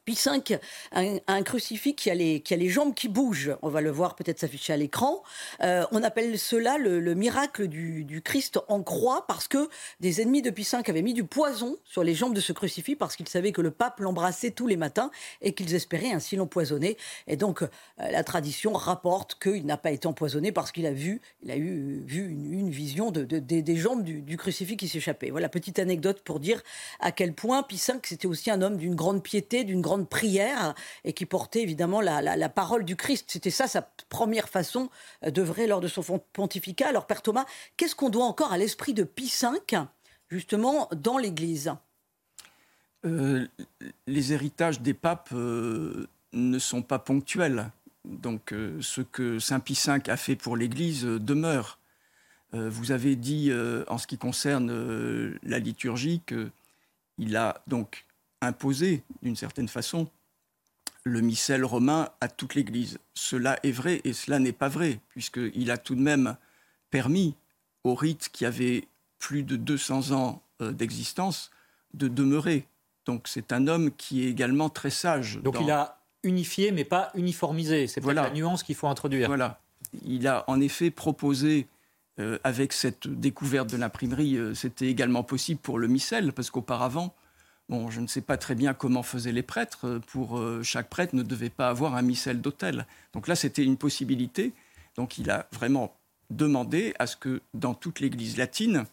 puis 0.06 0.14
5, 0.14 0.56
un, 0.92 1.42
crucifix 1.42 1.96
qui 1.96 2.10
a, 2.12 2.14
les, 2.14 2.40
qui 2.40 2.54
a 2.54 2.56
les 2.56 2.68
jambes 2.68 2.94
qui 2.94 3.08
bougent. 3.08 3.56
On 3.60 3.68
va 3.68 3.80
le 3.80 3.90
voir 3.90 4.14
peut-être 4.14 4.38
s'afficher 4.38 4.72
à 4.72 4.76
l'écran. 4.76 5.25
Euh, 5.64 5.84
on 5.90 6.00
appelle 6.04 6.38
cela 6.38 6.78
le, 6.78 7.14
miracle 7.14 7.66
du, 7.66 8.22
Christ 8.25 8.60
en 8.68 8.84
croix 8.84 9.26
parce 9.26 9.48
que 9.48 9.68
des 9.98 10.20
ennemis 10.20 10.42
de 10.42 10.50
Pie 10.50 10.62
V 10.62 10.78
avaient 10.86 11.02
mis 11.02 11.12
du 11.12 11.25
poison 11.25 11.76
sur 11.84 12.04
les 12.04 12.14
jambes 12.14 12.34
de 12.34 12.40
ce 12.40 12.52
crucifix 12.52 12.94
parce 12.94 13.16
qu'ils 13.16 13.28
savaient 13.28 13.50
que 13.50 13.60
le 13.60 13.72
pape 13.72 13.98
l'embrassait 13.98 14.52
tous 14.52 14.68
les 14.68 14.76
matins 14.76 15.10
et 15.42 15.54
qu'ils 15.54 15.75
espéraient 15.75 16.12
ainsi 16.12 16.36
l'empoisonner. 16.36 16.96
Et 17.26 17.36
donc 17.36 17.62
euh, 17.62 17.68
la 17.98 18.22
tradition 18.22 18.75
rapporte 18.75 19.36
qu'il 19.42 19.66
n'a 19.66 19.76
pas 19.76 19.90
été 19.90 20.06
empoisonné 20.06 20.52
parce 20.52 20.70
qu'il 20.70 20.86
a 20.86 20.92
vu, 20.92 21.20
il 21.42 21.50
a 21.50 21.56
eu 21.56 22.04
vu 22.06 22.30
une, 22.30 22.70
vision 22.70 23.10
de, 23.10 23.25
des 23.25 23.76
jambes 23.76 24.04
du, 24.04 24.36
crucifix 24.36 24.76
qui 24.76 24.86
s'échappait. 24.86 25.30
Voilà, 25.30 25.48
petite 25.48 25.80
anecdote 25.80 26.22
pour 26.22 26.38
dire 26.38 26.62
à 27.00 27.10
quel 27.10 27.32
point 27.32 27.64
Pie 27.64 27.82
V 27.88 27.94
c'était 28.04 28.28
aussi 28.28 28.52
un 28.52 28.62
homme 28.62 28.76
d'une 28.76 28.94
grande 28.94 29.20
piété, 29.20 29.64
d'une 29.64 29.80
grande 29.80 29.95
prière 30.04 30.74
et 31.04 31.12
qui 31.12 31.26
portait 31.26 31.62
évidemment 31.62 32.00
la, 32.00 32.48
parole 32.48 32.84
du 32.84 32.96
Christ. 32.96 33.26
C'était 33.28 33.50
ça 33.50 33.66
sa 33.66 33.82
première 34.08 34.48
façon 34.48 34.90
d'œuvrer 35.26 35.66
lors 35.66 35.80
de 35.80 35.88
son 35.88 36.20
pontificat. 36.32 36.88
Alors 36.88 37.06
Père 37.06 37.22
Thomas, 37.22 37.46
qu'est-ce 37.76 37.94
qu'on 37.94 38.10
doit 38.10 38.24
encore 38.24 38.52
à 38.52 38.58
l'esprit 38.58 38.94
de 38.94 39.04
Pie 39.04 39.32
V, 39.40 39.78
justement, 40.28 40.88
dans 40.92 41.18
l'Église? 41.18 41.72
Euh, 43.04 43.46
Les 44.06 44.32
héritages 44.32 44.80
des 44.80 44.94
papes 44.94 45.30
euh, 45.32 46.06
ne 46.32 46.58
sont 46.58 46.82
pas 46.82 46.98
ponctuels. 46.98 47.70
Donc 48.04 48.52
euh, 48.52 48.78
ce 48.80 49.00
que 49.00 49.38
Saint 49.38 49.60
Pie 49.60 49.78
V 49.86 50.00
a 50.08 50.16
fait 50.16 50.36
pour 50.36 50.56
l'Église 50.56 51.04
demeure. 51.04 51.78
vous 52.52 52.90
avez 52.92 53.16
dit, 53.16 53.52
en 53.88 53.98
ce 53.98 54.06
qui 54.06 54.16
concerne 54.16 54.70
la 55.42 55.58
liturgie, 55.58 56.22
qu'il 56.26 57.36
a 57.36 57.60
donc 57.66 58.05
imposé, 58.40 59.02
d'une 59.22 59.36
certaine 59.36 59.68
façon, 59.68 60.08
le 61.04 61.20
missel 61.20 61.64
romain 61.64 62.08
à 62.20 62.28
toute 62.28 62.54
l'Église. 62.54 62.98
Cela 63.14 63.58
est 63.62 63.72
vrai 63.72 64.00
et 64.04 64.12
cela 64.12 64.38
n'est 64.38 64.52
pas 64.52 64.68
vrai, 64.68 65.00
puisqu'il 65.08 65.70
a 65.70 65.78
tout 65.78 65.94
de 65.94 66.00
même 66.00 66.36
permis 66.90 67.34
au 67.84 67.94
rite 67.94 68.28
qui 68.32 68.44
avait 68.44 68.88
plus 69.18 69.42
de 69.42 69.56
200 69.56 70.12
ans 70.12 70.42
d'existence 70.60 71.50
de 71.94 72.08
demeurer. 72.08 72.66
Donc 73.06 73.28
c'est 73.28 73.52
un 73.52 73.68
homme 73.68 73.90
qui 73.92 74.24
est 74.24 74.28
également 74.28 74.68
très 74.68 74.90
sage. 74.90 75.38
Donc 75.42 75.56
il 75.60 75.70
a 75.70 75.98
unifié 76.22 76.72
mais 76.72 76.84
pas 76.84 77.10
uniformisé. 77.14 77.86
C'est 77.86 78.00
voilà. 78.00 78.24
la 78.24 78.30
nuance 78.30 78.62
qu'il 78.62 78.74
faut 78.74 78.88
introduire. 78.88 79.28
Voilà. 79.28 79.60
Il 80.04 80.26
a 80.26 80.44
en 80.48 80.60
effet 80.60 80.90
proposé, 80.90 81.68
euh, 82.18 82.38
avec 82.44 82.72
cette 82.72 83.06
découverte 83.06 83.70
de 83.70 83.76
l'imprimerie, 83.76 84.36
euh, 84.36 84.54
c'était 84.54 84.88
également 84.88 85.22
possible 85.22 85.60
pour 85.60 85.78
le 85.78 85.86
missel, 85.86 86.32
parce 86.32 86.50
qu'auparavant, 86.50 87.14
bon, 87.68 87.90
je 87.90 88.00
ne 88.00 88.06
sais 88.06 88.20
pas 88.20 88.37
très 88.37 88.54
bien 88.54 88.75
comment 88.75 89.02
faisaient 89.02 89.32
les 89.32 89.42
prêtres. 89.42 89.87
Euh, 89.87 89.99
pour 89.99 90.40
chaque 90.62 90.88
prêtre 90.88 91.14
ne 91.14 91.23
devait 91.23 91.50
pas 91.50 91.68
avoir 91.68 91.94
un 91.94 92.02
missel 92.02 92.40
d'autel. 92.40 92.87
Donc 93.12 93.28
là, 93.28 93.37
c'était 93.37 93.64
une 93.64 93.76
possibilité. 93.76 94.52
Donc 94.96 95.18
il 95.18 95.30
a 95.30 95.49
vraiment 95.52 95.94
demandé 96.30 96.94
à 96.99 97.06
ce 97.06 97.16
que 97.16 97.40
dans 97.54 97.75
toute 97.75 98.00
l'Église 98.00 98.37
latine, 98.37 98.85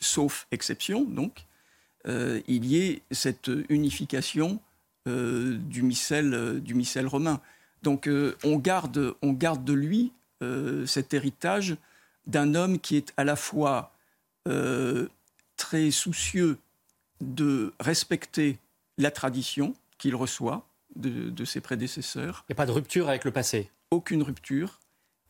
sauf 0.00 0.48
exception, 0.50 1.04
donc, 1.04 1.46
il 2.06 2.64
y 2.66 2.78
ait 2.78 3.02
cette 3.12 3.48
unification 3.68 4.60
euh, 5.08 5.58
du, 5.58 5.82
missel, 5.82 6.32
euh, 6.32 6.60
du 6.60 6.74
missel 6.74 7.08
romain. 7.08 7.40
Donc 7.82 8.06
euh, 8.06 8.36
on, 8.44 8.56
garde, 8.56 9.16
on 9.20 9.32
garde 9.32 9.64
de 9.64 9.72
lui 9.72 10.12
cet 10.86 11.14
héritage 11.14 11.76
d'un 12.26 12.56
homme 12.56 12.80
qui 12.80 12.96
est 12.96 13.12
à 13.16 13.22
la 13.22 13.36
fois 13.36 13.92
très 15.56 15.92
soucieux 15.92 16.58
de 17.22 17.72
respecter 17.80 18.58
la 18.98 19.10
tradition 19.10 19.74
qu'il 19.98 20.14
reçoit 20.14 20.66
de, 20.96 21.44
ses 21.44 21.60
prédécesseurs. 21.60 22.44
Il 22.48 22.52
n'y 22.52 22.54
a 22.54 22.56
pas 22.56 22.66
de 22.66 22.72
rupture 22.72 23.08
avec 23.08 23.24
le 23.24 23.30
passé 23.30 23.70
Aucune 23.90 24.22
rupture. 24.22 24.80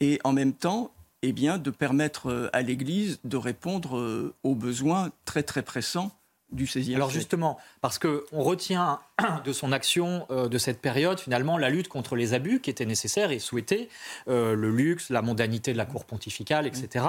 Et 0.01 0.19
en 0.25 0.33
même 0.33 0.53
temps, 0.53 0.93
eh 1.23 1.33
bien, 1.33 1.59
de 1.59 1.71
permettre 1.71 2.51
à 2.53 2.63
l'Église 2.63 3.21
de 3.23 3.37
répondre 3.37 4.35
aux 4.43 4.55
besoins 4.57 5.13
très 5.25 5.45
très 5.45 5.63
pressants 5.63 6.11
du 6.52 6.68
Alors 6.94 7.11
justement, 7.11 7.59
parce 7.80 7.99
qu'on 7.99 8.21
retient 8.30 9.00
de 9.44 9.52
son 9.52 9.73
action 9.73 10.26
euh, 10.30 10.49
de 10.49 10.59
cette 10.59 10.80
période, 10.80 11.18
finalement, 11.18 11.56
la 11.56 11.71
lutte 11.71 11.88
contre 11.88 12.14
les 12.14 12.35
abus 12.35 12.61
qui 12.61 12.71
étaient 12.71 12.87
nécessaires 12.87 13.30
et 13.30 13.38
souhaités, 13.38 13.88
euh, 14.28 14.54
le 14.54 14.71
luxe, 14.71 15.11
la 15.11 15.23
mondanité 15.23 15.73
de 15.73 15.78
la 15.78 15.87
cour 15.87 16.04
pontificale, 16.04 16.66
etc. 16.66 17.06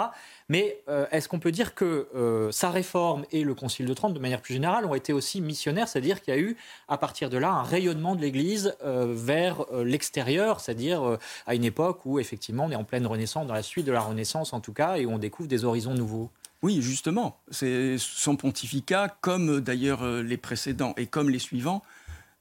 Mais 0.50 0.82
euh, 0.88 1.06
est-ce 1.12 1.28
qu'on 1.28 1.40
peut 1.40 1.52
dire 1.52 1.76
que 1.76 2.08
sa 2.52 2.70
réforme 2.70 3.26
et 3.32 3.44
le 3.44 3.54
Concile 3.54 3.86
de 3.86 3.94
Trente, 3.94 4.14
de 4.14 4.20
manière 4.20 4.42
plus 4.42 4.54
générale, 4.54 4.86
ont 4.86 4.96
été 4.96 5.14
aussi 5.14 5.42
missionnaires, 5.42 5.88
c'est-à-dire 5.88 6.22
qu'il 6.22 6.34
y 6.34 6.38
a 6.38 6.40
eu, 6.40 6.58
à 6.88 6.98
partir 6.98 7.30
de 7.30 7.38
là, 7.38 7.52
un 7.52 7.64
rayonnement 7.64 8.16
de 8.16 8.22
l'Église 8.22 8.76
vers 8.84 9.66
l'extérieur, 9.84 10.60
c'est-à-dire 10.60 11.18
à 11.48 11.56
une 11.56 11.66
époque 11.66 12.06
où, 12.06 12.20
effectivement, 12.20 12.66
on 12.66 12.72
est 12.72 12.76
en 12.76 12.84
pleine 12.84 13.06
Renaissance, 13.06 13.48
dans 13.48 13.54
la 13.54 13.64
suite 13.64 13.86
de 13.86 13.92
la 13.92 14.02
Renaissance 14.02 14.54
en 14.54 14.60
tout 14.60 14.74
cas, 14.74 14.98
et 14.98 15.06
où 15.06 15.12
on 15.12 15.18
découvre 15.18 15.50
des 15.50 15.66
horizons 15.66 15.94
nouveaux 15.94 16.30
oui, 16.64 16.82
justement. 16.82 17.38
Son 17.52 18.38
pontificat, 18.38 19.16
comme 19.20 19.60
d'ailleurs 19.60 20.04
euh, 20.04 20.24
les 20.24 20.38
précédents 20.38 20.94
et 20.96 21.08
comme 21.08 21.30
les 21.30 21.38
suivants, 21.38 21.84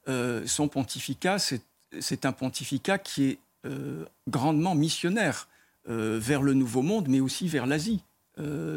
euh, 0.07 0.43
son 0.47 0.69
pontificat, 0.69 1.37
c'est 1.37 2.25
un 2.25 2.31
pontificat 2.31 2.97
qui 2.97 3.25
est 3.25 3.39
euh, 3.65 4.05
grandement 4.27 4.73
missionnaire 4.73 5.47
vers 5.85 6.41
le 6.41 6.53
Nouveau 6.53 6.81
Monde, 6.81 7.09
mais 7.09 7.19
aussi 7.19 7.49
vers 7.49 7.65
l'Asie. 7.65 8.05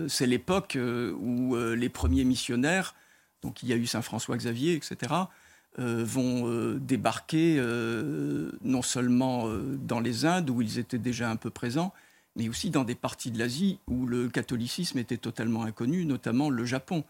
c'est 0.09 0.27
l'époque 0.27 0.77
où 0.77 1.55
les 1.57 1.89
premiers 1.89 2.25
missionnaires, 2.25 2.97
donc 3.43 3.63
il 3.63 3.69
y 3.69 3.73
a 3.73 3.77
eu 3.77 3.87
Saint 3.87 4.03
François 4.03 4.37
Xavier, 4.37 4.75
etc., 4.75 5.15
vont 5.79 6.75
débarquer 6.81 7.63
non 8.61 8.83
seulement 8.83 9.49
dans 9.79 10.01
les 10.01 10.25
Indes, 10.25 10.51
où 10.51 10.61
ils 10.63 10.81
étaient 10.81 10.99
déjà 10.99 11.31
un 11.31 11.37
peu 11.37 11.51
présents, 11.51 11.95
mais 12.37 12.49
aussi 12.49 12.71
dans 12.71 12.85
des 12.85 12.95
parties 12.95 13.31
de 13.31 13.39
l'Asie 13.39 13.81
où 13.89 14.07
le 14.07 14.29
catholicisme 14.29 14.99
était 14.99 15.17
totalement 15.17 15.65
inconnu, 15.65 16.05
notamment 16.05 16.51
le 16.51 16.65
Japon. 16.65 17.03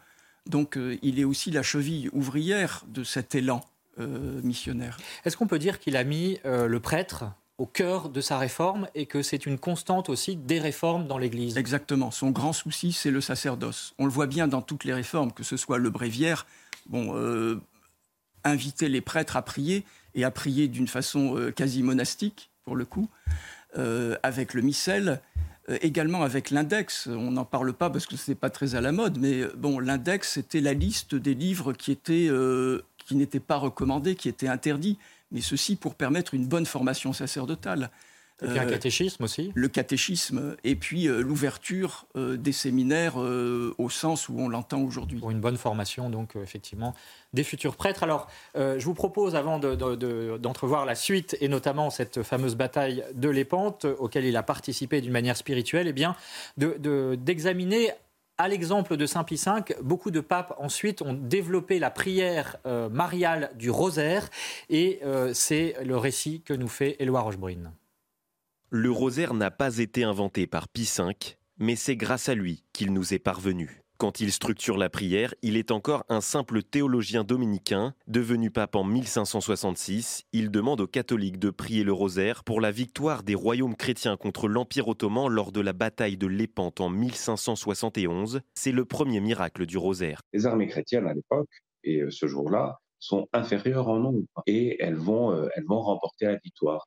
Donc 0.47 0.77
euh, 0.77 0.97
il 1.01 1.19
est 1.19 1.25
aussi 1.25 1.51
la 1.51 1.61
cheville 1.61 2.09
ouvrière 2.13 2.85
de 2.87 3.03
cet 3.03 3.35
élan 3.35 3.61
euh, 3.99 4.41
missionnaire. 4.41 4.97
Est-ce 5.25 5.37
qu'on 5.37 5.47
peut 5.47 5.59
dire 5.59 5.79
qu'il 5.79 5.97
a 5.97 6.03
mis 6.03 6.39
euh, 6.45 6.67
le 6.67 6.79
prêtre 6.79 7.25
au 7.57 7.65
cœur 7.65 8.09
de 8.09 8.21
sa 8.21 8.37
réforme 8.37 8.87
et 8.95 9.05
que 9.05 9.21
c'est 9.21 9.45
une 9.45 9.57
constante 9.57 10.09
aussi 10.09 10.35
des 10.35 10.59
réformes 10.59 11.07
dans 11.07 11.17
l'Église? 11.17 11.57
Exactement. 11.57 12.11
Son 12.11 12.31
grand 12.31 12.53
souci, 12.53 12.93
c'est 12.93 13.11
le 13.11 13.19
sacerdoce. 13.19 13.93
On 13.97 14.05
le 14.05 14.11
voit 14.11 14.27
bien 14.27 14.47
dans 14.47 14.61
toutes 14.61 14.85
les 14.85 14.93
réformes, 14.93 15.33
que 15.33 15.43
ce 15.43 15.57
soit 15.57 15.79
le 15.79 15.89
bréviaire, 15.89 16.45
bon, 16.85 17.59
inviter 18.43 18.89
les 18.89 19.01
prêtres 19.01 19.35
à 19.37 19.41
prier 19.41 19.85
et 20.13 20.23
à 20.23 20.29
prier 20.29 20.67
d'une 20.67 20.87
façon 20.87 21.51
quasi 21.55 21.81
monastique, 21.81 22.51
pour 22.63 22.75
le 22.75 22.85
coup. 22.85 23.09
Euh, 23.77 24.15
avec 24.23 24.55
le 24.55 24.63
missel, 24.63 25.21
euh, 25.69 25.77
également 25.81 26.23
avec 26.23 26.49
l'index. 26.49 27.07
On 27.07 27.29
n'en 27.31 27.45
parle 27.45 27.73
pas 27.73 27.91
parce 27.91 28.07
que 28.07 28.17
ce 28.17 28.31
n'est 28.31 28.35
pas 28.35 28.49
très 28.49 28.73
à 28.73 28.81
la 28.81 28.91
mode, 28.91 29.19
mais 29.19 29.41
euh, 29.41 29.53
bon, 29.55 29.79
l'index, 29.79 30.33
c'était 30.33 30.61
la 30.61 30.73
liste 30.73 31.13
des 31.13 31.35
livres 31.35 31.73
qui, 31.73 31.91
étaient, 31.91 32.29
qui 32.97 33.15
n'étaient 33.15 33.39
pas 33.39 33.57
recommandés, 33.57 34.15
qui 34.15 34.29
étaient 34.29 34.47
interdits, 34.47 34.97
mais 35.31 35.41
ceci 35.41 35.75
pour 35.75 35.93
permettre 35.93 36.33
une 36.33 36.47
bonne 36.47 36.65
formation 36.65 37.13
sacerdotale. 37.13 37.91
Et 38.43 38.47
puis 38.47 38.59
un 38.59 38.65
catéchisme 38.65 39.23
aussi 39.23 39.51
Le 39.55 39.67
catéchisme, 39.67 40.55
et 40.63 40.75
puis 40.75 41.05
l'ouverture 41.05 42.05
des 42.15 42.51
séminaires 42.51 43.17
au 43.17 43.89
sens 43.89 44.29
où 44.29 44.39
on 44.39 44.47
l'entend 44.47 44.81
aujourd'hui. 44.81 45.19
Pour 45.19 45.31
une 45.31 45.41
bonne 45.41 45.57
formation, 45.57 46.09
donc 46.09 46.35
effectivement, 46.35 46.93
des 47.33 47.43
futurs 47.43 47.75
prêtres. 47.75 48.03
Alors, 48.03 48.27
euh, 48.55 48.79
je 48.79 48.85
vous 48.85 48.93
propose, 48.93 49.35
avant 49.35 49.59
d'entrevoir 49.59 50.85
la 50.85 50.95
suite, 50.95 51.37
et 51.41 51.47
notamment 51.47 51.89
cette 51.89 52.23
fameuse 52.23 52.55
bataille 52.55 53.03
de 53.13 53.29
l'épante, 53.29 53.85
auquel 53.85 54.25
il 54.25 54.35
a 54.35 54.43
participé 54.43 55.01
d'une 55.01 55.11
manière 55.11 55.37
spirituelle, 55.37 55.87
eh 55.87 55.93
bien, 55.93 56.15
d'examiner 56.57 57.91
à 58.37 58.47
l'exemple 58.47 58.97
de 58.97 59.05
Saint 59.07 59.23
Pie 59.23 59.41
V, 59.43 59.75
beaucoup 59.81 60.11
de 60.11 60.19
papes 60.19 60.53
ensuite 60.59 61.01
ont 61.01 61.13
développé 61.13 61.79
la 61.79 61.89
prière 61.89 62.57
euh, 62.67 62.87
mariale 62.87 63.51
du 63.55 63.71
rosaire, 63.71 64.29
et 64.69 64.99
euh, 65.03 65.33
c'est 65.33 65.75
le 65.83 65.97
récit 65.97 66.41
que 66.41 66.53
nous 66.53 66.67
fait 66.67 66.97
Éloi 66.99 67.21
Rochebrune. 67.21 67.71
Le 68.69 68.91
rosaire 68.91 69.33
n'a 69.33 69.49
pas 69.49 69.77
été 69.77 70.03
inventé 70.03 70.45
par 70.45 70.67
Pie 70.67 70.91
V, 70.97 71.13
mais 71.57 71.77
c'est 71.77 71.95
grâce 71.95 72.27
à 72.27 72.35
lui 72.35 72.65
qu'il 72.73 72.91
nous 72.91 73.13
est 73.13 73.19
parvenu. 73.19 73.81
Quand 73.97 74.19
il 74.19 74.29
structure 74.33 74.77
la 74.77 74.89
prière, 74.89 75.33
il 75.41 75.55
est 75.55 75.71
encore 75.71 76.03
un 76.09 76.19
simple 76.19 76.61
théologien 76.61 77.23
dominicain. 77.23 77.95
Devenu 78.07 78.51
pape 78.51 78.75
en 78.75 78.83
1566, 78.83 80.25
il 80.33 80.51
demande 80.51 80.81
aux 80.81 80.87
catholiques 80.87 81.39
de 81.39 81.49
prier 81.49 81.85
le 81.85 81.93
rosaire 81.93 82.43
pour 82.43 82.59
la 82.59 82.71
victoire 82.71 83.23
des 83.23 83.35
royaumes 83.35 83.77
chrétiens 83.77 84.17
contre 84.17 84.49
l'Empire 84.49 84.89
ottoman 84.89 85.29
lors 85.29 85.53
de 85.53 85.61
la 85.61 85.71
bataille 85.71 86.17
de 86.17 86.27
Lépante 86.27 86.81
en 86.81 86.89
1571. 86.89 88.41
C'est 88.53 88.73
le 88.73 88.83
premier 88.83 89.21
miracle 89.21 89.65
du 89.65 89.77
rosaire. 89.77 90.19
Les 90.33 90.45
armées 90.45 90.67
chrétiennes 90.67 91.07
à 91.07 91.13
l'époque, 91.13 91.49
et 91.85 92.01
euh, 92.01 92.11
ce 92.11 92.27
jour-là, 92.27 92.79
sont 92.99 93.29
inférieures 93.31 93.87
en 93.87 93.99
nombre 93.99 94.27
et 94.45 94.75
elles 94.83 94.95
vont, 94.95 95.31
euh, 95.31 95.47
elles 95.55 95.65
vont 95.65 95.79
remporter 95.79 96.25
la 96.25 96.35
victoire. 96.43 96.85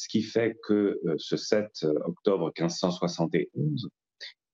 Ce 0.00 0.08
qui 0.08 0.22
fait 0.22 0.56
que 0.66 0.98
euh, 1.04 1.14
ce 1.18 1.36
7 1.36 1.84
octobre 2.06 2.50
1571, 2.58 3.90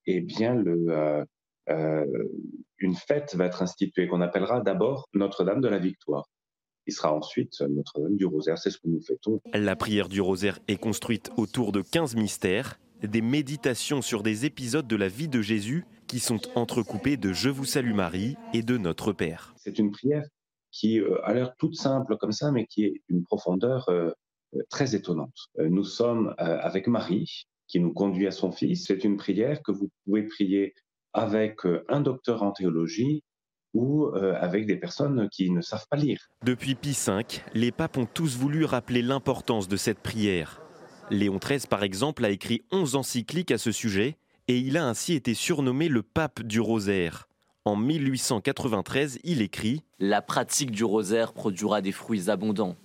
eh 0.07 0.21
bien, 0.21 0.57
le, 0.57 1.25
euh, 1.69 2.05
une 2.79 2.97
fête 2.97 3.37
va 3.37 3.45
être 3.45 3.63
instituée 3.63 4.09
qu'on 4.09 4.23
appellera 4.23 4.61
d'abord 4.61 5.09
Notre-Dame 5.15 5.61
de 5.61 5.69
la 5.69 5.79
Victoire. 5.79 6.29
Il 6.89 6.93
sera 6.93 7.15
ensuite 7.15 7.61
Notre-Dame 7.61 8.17
du 8.17 8.27
Rosaire, 8.27 8.59
c'est 8.59 8.71
ce 8.71 8.79
que 8.79 8.89
nous 8.89 9.01
fêtons. 9.01 9.41
La 9.55 9.77
prière 9.77 10.09
du 10.09 10.21
Rosaire 10.21 10.59
est 10.67 10.81
construite 10.81 11.31
autour 11.37 11.71
de 11.71 11.81
15 11.81 12.17
mystères, 12.17 12.81
des 13.05 13.23
méditations 13.23 14.03
sur 14.03 14.25
des 14.25 14.47
épisodes 14.47 14.89
de 14.89 14.97
la 14.97 15.07
vie 15.07 15.29
de 15.29 15.43
Jésus 15.43 15.85
qui 16.09 16.19
sont 16.19 16.41
entrecoupés 16.57 17.17
de 17.17 17.33
Je 17.33 17.51
vous 17.51 17.67
salue 17.67 17.95
Marie 17.95 18.37
et 18.53 18.65
de 18.65 18.79
Notre 18.79 19.13
Père. 19.13 19.55
C'est 19.59 19.79
une 19.79 19.93
prière 19.93 20.25
qui 20.73 20.99
euh, 20.99 21.25
a 21.25 21.35
l'air 21.35 21.55
toute 21.57 21.77
simple 21.77 22.17
comme 22.17 22.33
ça, 22.33 22.51
mais 22.51 22.67
qui 22.67 22.85
est 22.87 23.03
d'une 23.09 23.23
profondeur 23.23 23.89
euh, 23.91 24.11
très 24.71 24.95
étonnante. 24.95 25.49
Nous 25.59 25.85
sommes 25.85 26.35
avec 26.39 26.87
Marie, 26.87 27.47
qui 27.69 27.81
nous 27.81 27.93
conduit 27.93 28.27
à 28.27 28.31
son 28.31 28.53
Fils. 28.53 28.87
C'est 28.87 29.05
une 29.05 29.17
prière 29.17 29.63
que 29.63 29.73
vous 29.73 29.91
pouvez 30.05 30.23
prier 30.23 30.75
avec 31.13 31.65
euh, 31.65 31.85
un 31.89 32.01
docteur 32.01 32.43
en 32.43 32.53
théologie 32.53 33.25
ou 33.75 34.07
euh, 34.07 34.35
avec 34.41 34.67
des 34.67 34.77
personnes 34.77 35.29
qui 35.31 35.51
ne 35.51 35.61
savent 35.61 35.87
pas 35.91 35.97
lire. 35.97 36.29
Depuis 36.45 36.75
Pie 36.75 36.97
V, 37.07 37.23
les 37.55 37.73
papes 37.73 37.97
ont 37.97 38.07
tous 38.07 38.37
voulu 38.37 38.65
rappeler 38.65 39.03
l'importance 39.03 39.69
de 39.69 39.77
cette 39.77 40.01
prière. 40.01 40.63
Léon 41.11 41.39
XIII, 41.39 41.67
par 41.69 41.83
exemple, 41.83 42.25
a 42.25 42.31
écrit 42.31 42.63
11 42.73 42.97
encycliques 42.97 43.51
à 43.51 43.59
ce 43.59 43.73
sujet 43.73 44.17
et 44.49 44.59
il 44.59 44.77
a 44.77 44.87
ainsi 44.87 45.15
été 45.15 45.35
surnommé 45.35 45.89
le 45.89 46.03
pape 46.03 46.43
du 46.43 46.61
rosaire. 46.61 47.29
En 47.65 47.77
1893, 47.77 49.21
il 49.25 49.43
écrit 49.43 49.83
La 49.99 50.23
pratique 50.23 50.71
du 50.71 50.85
rosaire 50.85 51.33
produira 51.33 51.83
des 51.83 51.93
fruits 51.93 52.31
abondants, 52.31 52.77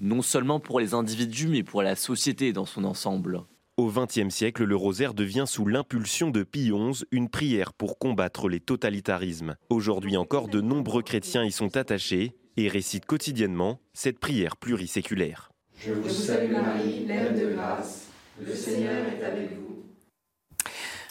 non 0.00 0.22
seulement 0.22 0.60
pour 0.60 0.80
les 0.80 0.94
individus 0.94 1.48
mais 1.48 1.62
pour 1.62 1.82
la 1.82 1.96
société 1.96 2.52
dans 2.52 2.66
son 2.66 2.84
ensemble. 2.84 3.42
Au 3.76 3.90
XXe 3.90 4.28
siècle, 4.28 4.64
le 4.64 4.76
rosaire 4.76 5.14
devient 5.14 5.44
sous 5.46 5.64
l'impulsion 5.64 6.30
de 6.30 6.42
Pie 6.42 6.70
XI 6.70 7.04
une 7.10 7.30
prière 7.30 7.72
pour 7.72 7.98
combattre 7.98 8.48
les 8.48 8.60
totalitarismes. 8.60 9.56
Aujourd'hui 9.70 10.18
encore, 10.18 10.48
de 10.48 10.60
nombreux 10.60 11.02
chrétiens 11.02 11.44
y 11.44 11.52
sont 11.52 11.76
attachés 11.76 12.34
et 12.58 12.68
récitent 12.68 13.06
quotidiennement 13.06 13.80
cette 13.94 14.18
prière 14.18 14.56
pluriséculaire. 14.58 15.50
Je 15.78 15.92
vous 15.92 16.10
salue 16.10 16.52
Marie, 16.52 17.04
pleine 17.06 17.38
de 17.38 17.54
grâce, 17.54 18.08
le 18.38 18.54
Seigneur 18.54 19.06
est 19.06 19.24
avec 19.24 19.56
vous. 19.56 19.69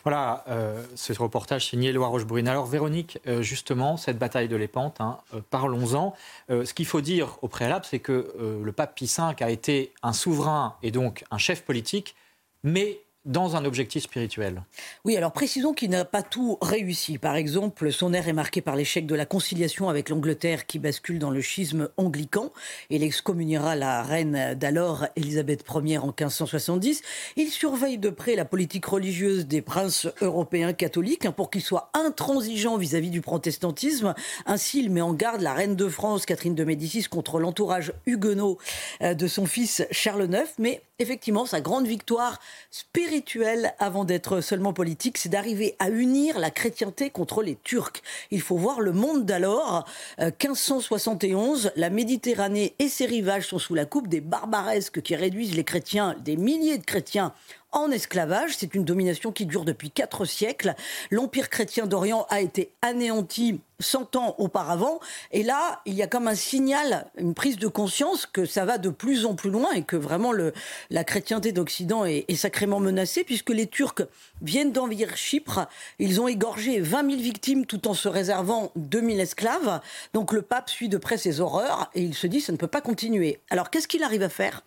Voilà, 0.10 0.44
euh, 0.48 0.84
ce 0.96 1.14
reportage 1.14 1.68
signé 1.68 1.92
Loire 1.92 2.10
Rochebrune. 2.10 2.48
Alors 2.48 2.66
Véronique, 2.66 3.20
euh, 3.28 3.44
justement, 3.44 3.96
cette 3.96 4.18
bataille 4.18 4.48
de 4.48 4.56
l'Épante, 4.56 5.02
hein, 5.02 5.20
euh, 5.36 5.42
parlons-en. 5.52 6.16
ce 6.50 6.74
qu'il 6.74 6.88
faut 6.88 7.02
dire 7.02 7.38
au 7.44 7.48
préalable, 7.48 7.86
c'est 7.88 8.00
que 8.00 8.34
le 8.40 8.72
pape 8.72 8.96
Pie 8.96 9.06
V 9.06 9.36
a 9.40 9.52
été 9.52 9.94
un 10.02 10.14
souverain 10.14 10.78
et 10.82 10.90
donc 10.90 11.24
un 11.30 11.38
chef 11.38 11.62
politique, 11.62 12.16
mais 12.64 13.02
dans 13.26 13.56
un 13.56 13.66
objectif 13.66 14.04
spirituel. 14.04 14.64
Oui, 15.04 15.18
alors 15.18 15.32
précisons 15.32 15.74
qu'il 15.74 15.90
n'a 15.90 16.06
pas 16.06 16.24
tout 16.24 16.58
réussi. 16.62 17.18
Par 17.18 17.36
exemple, 17.36 17.92
son 17.92 18.14
air 18.14 18.28
est 18.28 18.34
marqué 18.34 18.62
par 18.62 18.76
l'échec 18.76 19.06
de 19.06 19.16
la 19.16 19.26
conciliation 19.26 19.90
avec 19.90 20.10
l'Angleterre 20.10 20.66
qui 20.66 20.80
bascule 20.80 21.20
dans 21.20 21.30
le 21.30 21.42
schisme 21.42 21.90
anglican. 21.98 22.52
Il 22.90 23.04
excommuniera 23.04 23.76
la 23.76 24.04
reine 24.04 24.56
d'alors, 24.56 25.06
Élisabeth 25.16 25.66
Ier, 25.84 25.98
en 25.98 26.08
1570. 26.08 27.02
Il 27.36 27.50
surveille 27.50 27.98
de 27.98 28.10
près 28.10 28.36
la 28.36 28.46
politique 28.46 28.86
religieuse 28.86 29.48
des 29.48 29.62
princes 29.62 30.08
européens 30.22 30.74
catholiques 30.74 31.26
hein, 31.26 31.32
pour 31.32 31.52
qu'ils 31.52 31.62
soient 31.62 31.92
intransigeants 31.94 32.78
vis-à-vis 32.78 33.10
du 33.10 33.22
protestantisme. 33.22 34.16
Ainsi, 34.46 34.80
il 34.80 34.92
met 34.92 35.02
en 35.02 35.14
garde 35.14 35.42
la 35.42 35.54
reine 35.54 35.76
de 35.76 35.90
France, 35.90 36.26
Catherine 36.26 36.56
de 36.56 36.64
Médicis, 36.64 37.04
contre 37.04 37.40
l'entourage 37.40 37.94
huguenot 38.06 38.58
euh, 39.02 39.14
de 39.14 39.28
son 39.28 39.46
fils 39.46 39.86
Charles 39.92 40.30
IX. 40.32 40.50
Mais 40.58 40.82
effectivement, 41.00 41.46
sa 41.46 41.62
grande 41.62 41.88
victoire 41.88 42.40
spirituelle, 42.72 43.74
avant 43.80 44.04
d'être 44.04 44.42
seulement 44.42 44.74
politique, 44.74 45.18
c'est 45.18 45.30
d'arriver 45.30 45.76
à 45.80 45.90
unir 45.90 46.38
la 46.40 46.52
chrétienté 46.52 47.10
contre 47.10 47.42
les 47.42 47.56
Turcs. 47.56 48.02
Il 48.32 48.42
faut 48.42 48.58
voir 48.58 48.82
le 48.82 48.92
monde 48.92 49.26
d'alors. 49.26 49.86
1571, 50.20 51.68
euh, 51.68 51.70
la 51.78 51.90
Méditerranée 51.90 52.76
et 52.80 52.90
ses 52.90 53.06
rivages 53.06 53.48
sont 53.48 53.60
sous 53.60 53.76
la 53.76 53.86
coupe 53.86 54.08
des 54.08 54.22
barbaresques 54.22 55.02
qui 55.02 55.16
réduisent 55.16 55.56
les 55.56 55.64
chrétiens, 55.64 56.16
des 56.20 56.36
milliers 56.36 56.78
de 56.78 56.86
chrétiens, 56.86 57.34
en 57.72 57.92
esclavage. 57.92 58.52
C'est 58.58 58.76
une 58.76 58.86
domination 58.86 59.32
qui 59.32 59.46
dure 59.46 59.66
depuis 59.66 59.92
quatre 59.92 60.26
siècles. 60.26 60.76
L'Empire 61.12 61.50
chrétien 61.50 61.86
d'Orient 61.86 62.26
a 62.30 62.42
été 62.42 62.72
anéanti 62.82 63.60
100 63.80 64.16
ans 64.16 64.36
auparavant. 64.38 65.00
Et 65.32 65.44
là, 65.44 65.82
il 65.86 65.94
y 65.94 66.02
a 66.02 66.08
comme 66.08 66.28
un 66.28 66.36
signal, 66.36 67.08
une 67.18 67.34
prise 67.34 67.58
de 67.58 67.68
conscience 67.68 68.26
que 68.26 68.46
ça 68.46 68.66
va 68.66 68.78
de 68.78 68.90
plus 68.90 69.26
en 69.26 69.36
plus 69.36 69.50
loin 69.50 69.72
et 69.72 69.84
que 69.84 69.96
vraiment 69.96 70.32
le, 70.32 70.54
la 70.90 71.04
chrétienté 71.04 71.52
d'Occident 71.52 72.06
est, 72.06 72.26
est, 72.28 72.36
sacrément 72.36 72.80
menacée 72.80 73.24
puisque 73.24 73.50
les 73.50 73.68
Turcs 73.68 74.02
viennent 74.42 74.72
d'envahir 74.72 75.16
Chypre. 75.16 75.68
Ils 76.00 76.20
ont 76.20 76.28
égorgé 76.28 76.80
20 76.80 77.10
000 77.10 77.22
victimes 77.22 77.66
tout 77.66 77.88
en 77.88 77.94
se 77.94 78.08
réservant 78.08 78.72
2000 78.76 79.20
esclaves. 79.20 79.80
Donc 80.14 80.34
le 80.34 80.42
pape 80.42 80.70
suit 80.70 80.90
de 80.90 80.98
près 80.98 81.18
ces 81.18 81.40
horreurs 81.40 81.90
et 81.96 82.02
il 82.02 82.16
se 82.16 82.28
dit 82.28 82.42
ça 82.42 82.52
ne 82.52 82.58
peut 82.58 82.68
pas 82.68 82.82
continuer. 82.82 83.40
Alors 83.50 83.70
qu'est-ce 83.70 83.88
qu'il 83.88 84.04
arrive 84.04 84.24
à 84.24 84.30
faire? 84.30 84.64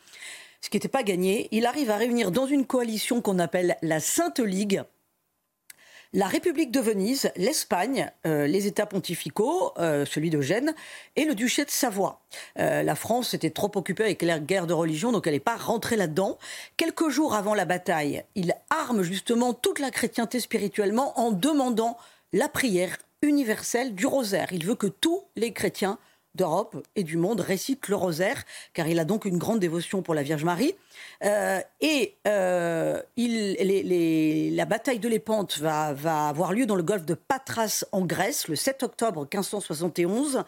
Ce 0.62 0.70
qui 0.70 0.76
n'était 0.76 0.88
pas 0.88 1.02
gagné. 1.02 1.48
Il 1.50 1.66
arrive 1.66 1.90
à 1.90 1.96
réunir 1.96 2.30
dans 2.30 2.46
une 2.46 2.64
coalition 2.64 3.20
qu'on 3.20 3.38
appelle 3.38 3.76
la 3.82 4.00
Sainte 4.00 4.38
Ligue 4.38 4.82
la 6.14 6.26
République 6.26 6.70
de 6.70 6.80
Venise, 6.80 7.30
l'Espagne, 7.36 8.10
euh, 8.26 8.46
les 8.46 8.66
États 8.66 8.84
pontificaux, 8.84 9.72
euh, 9.78 10.04
celui 10.04 10.28
de 10.28 10.42
Gênes, 10.42 10.74
et 11.16 11.24
le 11.24 11.34
duché 11.34 11.64
de 11.64 11.70
Savoie. 11.70 12.20
Euh, 12.58 12.82
la 12.82 12.94
France 12.94 13.32
était 13.32 13.50
trop 13.50 13.70
occupée 13.76 14.04
avec 14.04 14.20
la 14.20 14.38
guerre 14.38 14.66
de 14.66 14.74
religion, 14.74 15.10
donc 15.10 15.26
elle 15.26 15.32
n'est 15.32 15.40
pas 15.40 15.56
rentrée 15.56 15.96
là-dedans. 15.96 16.38
Quelques 16.76 17.08
jours 17.08 17.34
avant 17.34 17.54
la 17.54 17.64
bataille, 17.64 18.24
il 18.34 18.54
arme 18.68 19.02
justement 19.02 19.54
toute 19.54 19.78
la 19.78 19.90
chrétienté 19.90 20.38
spirituellement 20.38 21.18
en 21.18 21.30
demandant 21.30 21.96
la 22.34 22.48
prière 22.48 22.98
universelle 23.22 23.94
du 23.94 24.06
rosaire. 24.06 24.48
Il 24.52 24.66
veut 24.66 24.74
que 24.74 24.88
tous 24.88 25.22
les 25.36 25.52
chrétiens 25.52 25.98
d'Europe 26.34 26.76
et 26.96 27.04
du 27.04 27.16
monde 27.16 27.40
récite 27.40 27.88
le 27.88 27.96
rosaire, 27.96 28.44
car 28.72 28.88
il 28.88 28.98
a 28.98 29.04
donc 29.04 29.24
une 29.24 29.38
grande 29.38 29.60
dévotion 29.60 30.02
pour 30.02 30.14
la 30.14 30.22
Vierge 30.22 30.44
Marie. 30.44 30.74
Euh, 31.24 31.60
et 31.80 32.14
euh, 32.26 33.00
il, 33.16 34.56
la 34.56 34.64
bataille 34.64 34.98
de 34.98 35.08
l'Épante 35.08 35.58
va, 35.58 35.92
va, 35.92 36.28
avoir 36.28 36.52
lieu 36.52 36.66
dans 36.66 36.76
le 36.76 36.82
golfe 36.82 37.04
de 37.04 37.14
Patras 37.14 37.84
en 37.92 38.04
Grèce 38.04 38.48
le 38.48 38.56
7 38.56 38.82
octobre 38.82 39.22
1571. 39.22 40.44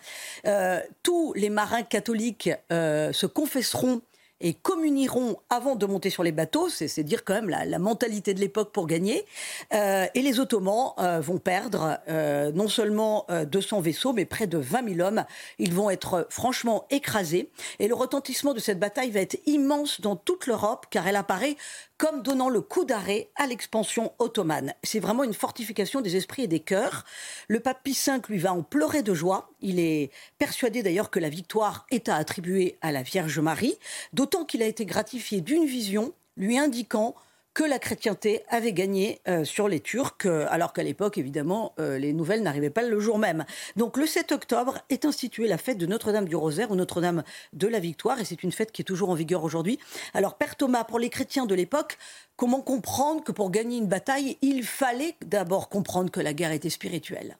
Euh, 0.47 0.81
tous 1.03 1.33
les 1.35 1.51
marins 1.51 1.83
catholiques 1.83 2.51
se 2.70 3.27
confesseront 3.27 4.01
et 4.44 4.52
communieront 4.52 5.38
avant 5.48 5.74
de 5.74 5.87
monter 5.87 6.11
sur 6.11 6.22
les 6.22 6.30
bateaux. 6.30 6.68
C'est 6.68 7.02
dire 7.02 7.24
quand 7.24 7.35
même 7.35 7.48
la, 7.48 7.78
mentalité 7.78 8.35
de 8.35 8.40
l'époque 8.40 8.72
pour 8.72 8.87
gagner. 8.87 9.24
Euh, 9.72 10.07
et 10.14 10.20
les 10.20 10.38
Ottomans 10.38 10.92
euh, 10.98 11.20
vont 11.20 11.38
perdre 11.38 11.98
euh, 12.09 12.52
non 12.52 12.68
seulement 12.68 13.26
200 13.50 13.80
vaisseaux, 13.80 14.12
mais 14.12 14.26
près 14.26 14.46
de 14.46 14.59
20 14.59 14.96
000 14.96 15.09
hommes. 15.09 15.24
Ils 15.59 15.72
vont 15.72 15.88
être 15.88 16.26
franchement 16.28 16.85
écrasés. 16.90 17.50
Et 17.78 17.88
le 17.88 17.94
retentissement 17.94 18.52
de 18.52 18.61
cette 18.61 18.78
bataille 18.78 19.11
va 19.11 19.20
être 19.20 19.38
immense 19.46 20.02
dans 20.02 20.14
toute 20.14 20.46
l'Europe, 20.46 20.87
car 20.90 21.09
elle 21.09 21.16
apparaît 21.16 21.57
comme 21.96 22.22
donnant 22.22 22.50
le 22.50 22.61
coup 22.61 22.85
d'arrêt 22.85 23.30
à 23.37 23.46
l'expansion 23.46 24.12
ottomane. 24.18 24.74
C'est 24.83 25.00
vraiment 25.00 25.24
une 25.24 25.33
fortification 25.33 26.02
des 26.02 26.16
esprits 26.16 26.42
et 26.42 26.48
des 26.48 26.61
cœurs. 26.61 27.04
Le 27.48 27.61
pape 27.61 27.83
Pie 27.83 27.98
V, 28.07 28.18
lui, 28.28 28.38
va 28.38 28.52
en 28.52 28.62
pleurer 28.62 29.02
de 29.02 29.14
joie. 29.14 29.48
Il 29.64 29.81
est 29.81 30.11
persuadé 30.38 30.83
d'ailleurs 30.83 31.11
que 31.11 31.18
la 31.18 31.31
victoire 31.31 31.87
est 31.90 32.11
à 32.11 32.16
attribuer 32.16 32.77
à 32.83 32.92
la 32.92 33.03
Vierge 33.03 33.38
Marie, 33.38 33.77
d'autant 34.12 34.44
qu'il 34.44 34.62
a 34.62 34.66
été 34.66 34.85
gratifié 34.85 35.40
d'une 35.40 35.64
vision 35.64 36.12
lui 36.37 36.59
indiquant 36.59 37.14
que 37.55 37.62
la 37.62 37.79
chrétienté 37.79 38.42
avait 38.50 38.72
gagné 38.72 39.20
euh, 39.27 39.44
sur 39.44 39.68
les 39.68 39.81
Turcs, 39.81 40.27
euh, 40.27 40.44
alors 40.50 40.72
qu'à 40.72 40.83
l'époque, 40.83 41.16
évidemment, 41.16 41.72
euh, 41.79 41.98
les 41.98 42.12
nouvelles 42.12 42.42
n'arrivaient 42.42 42.68
pas 42.68 42.83
le 42.83 43.00
jour 43.00 43.16
même. 43.16 43.44
Donc 43.77 43.96
le 43.96 44.07
7 44.07 44.33
octobre 44.33 44.81
est 44.90 45.05
instituée 45.07 45.46
la 45.46 45.57
fête 45.57 45.79
de 45.79 45.87
Notre-Dame 45.87 46.29
du 46.29 46.37
Rosaire 46.37 46.70
ou 46.72 46.74
Notre-Dame 46.74 47.22
de 47.53 47.68
la 47.68 47.79
Victoire, 47.79 48.20
et 48.20 48.24
c'est 48.24 48.42
une 48.42 48.53
fête 48.53 48.70
qui 48.70 48.83
est 48.83 48.85
toujours 48.85 49.09
en 49.09 49.14
vigueur 49.14 49.44
aujourd'hui. 49.44 49.79
Alors 50.12 50.37
Père 50.37 50.57
Thomas, 50.57 50.85
pour 50.85 50.98
les 50.98 51.09
chrétiens 51.09 51.46
de 51.46 51.55
l'époque, 51.55 51.96
comment 52.37 52.61
comprendre 52.61 53.24
que 53.24 53.33
pour 53.33 53.50
gagner 53.50 53.79
une 53.79 53.88
bataille, 53.88 54.37
il 54.42 54.64
fallait 54.64 55.14
d'abord 55.24 55.70
comprendre 55.70 56.11
que 56.11 56.20
la 56.20 56.35
guerre 56.35 56.53
était 56.53 56.70
spirituelle? 56.70 57.38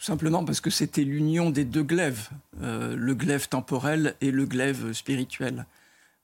Tout 0.00 0.06
simplement 0.06 0.44
parce 0.44 0.62
que 0.62 0.70
c'était 0.70 1.04
l'union 1.04 1.50
des 1.50 1.66
deux 1.66 1.82
glaives, 1.82 2.30
le 2.62 3.12
glaive 3.12 3.48
temporel 3.48 4.16
et 4.22 4.30
le 4.30 4.46
glaive 4.46 4.94
spirituel. 4.94 5.66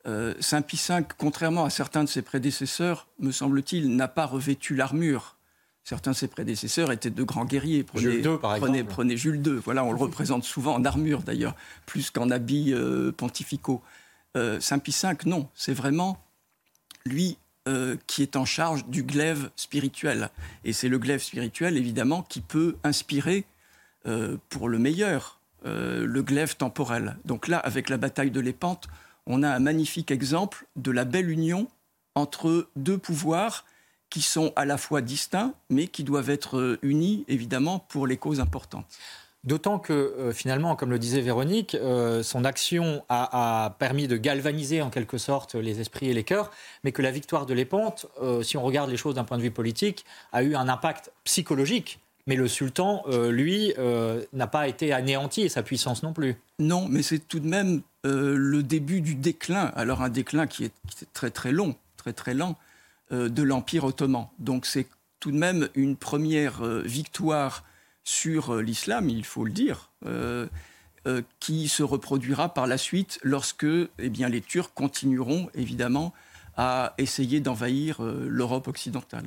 Euh, 0.06 0.34
Saint 0.38 0.62
Pie 0.62 0.80
V, 0.88 1.04
contrairement 1.18 1.64
à 1.64 1.70
certains 1.70 2.04
de 2.04 2.08
ses 2.08 2.22
prédécesseurs, 2.22 3.08
me 3.18 3.32
semble-t-il, 3.32 3.96
n'a 3.96 4.08
pas 4.08 4.26
revêtu 4.26 4.76
l'armure. 4.76 5.36
Certains 5.82 6.12
de 6.12 6.16
ses 6.16 6.28
prédécesseurs 6.28 6.92
étaient 6.92 7.10
de 7.10 7.22
grands 7.22 7.44
guerriers. 7.44 7.84
Prenez, 7.84 8.02
Jules 8.02 8.24
II, 8.24 8.38
par 8.38 8.54
exemple. 8.56 8.84
Prenez 8.84 9.16
Jules 9.16 9.42
II. 9.44 9.60
Voilà, 9.64 9.84
on 9.84 9.92
le 9.92 9.98
représente 9.98 10.44
souvent 10.44 10.74
en 10.74 10.84
armure 10.84 11.22
d'ailleurs, 11.22 11.54
plus 11.86 12.10
qu'en 12.10 12.30
habits 12.30 12.72
euh, 12.72 13.12
pontificaux. 13.12 13.82
Euh, 14.36 14.60
Saint 14.60 14.78
Pie 14.78 14.96
V, 15.02 15.14
non, 15.26 15.48
c'est 15.54 15.74
vraiment 15.74 16.22
lui 17.04 17.38
qui 18.06 18.22
est 18.22 18.36
en 18.36 18.44
charge 18.44 18.86
du 18.86 19.02
glaive 19.02 19.50
spirituel. 19.56 20.30
Et 20.64 20.72
c'est 20.72 20.88
le 20.88 21.00
glaive 21.00 21.20
spirituel, 21.20 21.76
évidemment, 21.76 22.22
qui 22.22 22.40
peut 22.40 22.76
inspirer 22.84 23.44
pour 24.48 24.68
le 24.68 24.78
meilleur 24.78 25.40
le 25.64 26.20
glaive 26.22 26.56
temporel. 26.56 27.16
Donc 27.24 27.48
là, 27.48 27.58
avec 27.58 27.88
la 27.88 27.96
bataille 27.96 28.30
de 28.30 28.40
l'Épante, 28.40 28.88
on 29.26 29.42
a 29.42 29.48
un 29.48 29.58
magnifique 29.58 30.10
exemple 30.10 30.66
de 30.76 30.90
la 30.90 31.04
belle 31.04 31.28
union 31.28 31.68
entre 32.14 32.68
deux 32.76 32.98
pouvoirs 32.98 33.64
qui 34.10 34.22
sont 34.22 34.52
à 34.56 34.64
la 34.64 34.78
fois 34.78 35.00
distincts, 35.00 35.54
mais 35.68 35.88
qui 35.88 36.04
doivent 36.04 36.30
être 36.30 36.58
euh, 36.58 36.78
unis, 36.82 37.24
évidemment, 37.28 37.80
pour 37.80 38.06
les 38.06 38.16
causes 38.16 38.40
importantes. 38.40 38.86
D'autant 39.44 39.78
que 39.78 39.92
euh, 39.92 40.32
finalement, 40.32 40.74
comme 40.76 40.90
le 40.90 40.98
disait 40.98 41.20
Véronique, 41.20 41.74
euh, 41.74 42.22
son 42.22 42.44
action 42.44 43.04
a, 43.08 43.76
permis 43.78 44.08
de 44.08 44.16
galvaniser 44.16 44.80
en 44.82 44.90
quelque 44.90 45.18
sorte 45.18 45.54
les 45.54 45.80
esprits 45.80 46.08
et 46.08 46.14
les 46.14 46.24
cœurs, 46.24 46.50
mais 46.84 46.92
que 46.92 47.02
la 47.02 47.10
victoire 47.10 47.46
de 47.46 47.54
l'Épante, 47.54 48.06
si 48.42 48.56
on 48.56 48.62
regarde 48.62 48.90
les 48.90 48.96
choses 48.96 49.14
d'un 49.14 49.24
point 49.24 49.38
de 49.38 49.42
vue 49.42 49.50
politique, 49.50 50.04
a 50.32 50.42
eu 50.42 50.54
un 50.54 50.68
impact 50.68 51.12
psychologique. 51.24 52.00
Mais 52.26 52.36
le 52.36 52.48
sultan, 52.48 53.04
lui, 53.30 53.72
n'a 54.32 54.46
pas 54.46 54.66
été 54.66 54.92
anéanti 54.92 55.42
et 55.42 55.48
sa 55.48 55.62
puissance 55.62 56.02
non 56.02 56.12
plus. 56.12 56.34
Non, 56.58 56.88
mais 56.88 57.02
c'est 57.02 57.20
tout 57.20 57.38
de 57.38 57.46
même 57.46 57.82
euh, 58.06 58.36
le 58.36 58.62
début 58.62 59.00
du 59.00 59.14
déclin, 59.16 59.72
alors 59.74 60.00
un 60.02 60.08
déclin 60.08 60.46
qui 60.46 60.64
est, 60.64 60.72
très 61.12 61.30
très 61.30 61.50
long, 61.50 61.74
très 61.96 62.12
très 62.12 62.34
lent, 62.34 62.56
euh, 63.10 63.28
de 63.28 63.42
l'Empire 63.42 63.84
ottoman. 63.84 64.28
Donc 64.38 64.64
c'est 64.64 64.86
tout 65.18 65.32
de 65.32 65.36
même 65.36 65.68
une 65.74 65.96
première 65.96 66.64
euh, 66.64 66.82
victoire 66.82 67.64
sur 68.04 68.54
l'islam, 68.56 69.08
il 69.08 69.24
faut 69.24 69.44
le 69.44 69.50
dire, 69.50 69.90
qui 71.40 71.66
se 71.66 71.82
reproduira 71.82 72.54
par 72.54 72.68
la 72.68 72.78
suite 72.78 73.18
lorsque 73.24 73.66
eh 73.66 74.08
bien, 74.10 74.28
les 74.28 74.40
Turcs 74.40 74.70
continueront 74.72 75.50
évidemment 75.54 76.14
à 76.56 76.94
essayer 76.98 77.40
d'envahir 77.40 78.00
l'Europe 78.00 78.68
occidentale. 78.68 79.24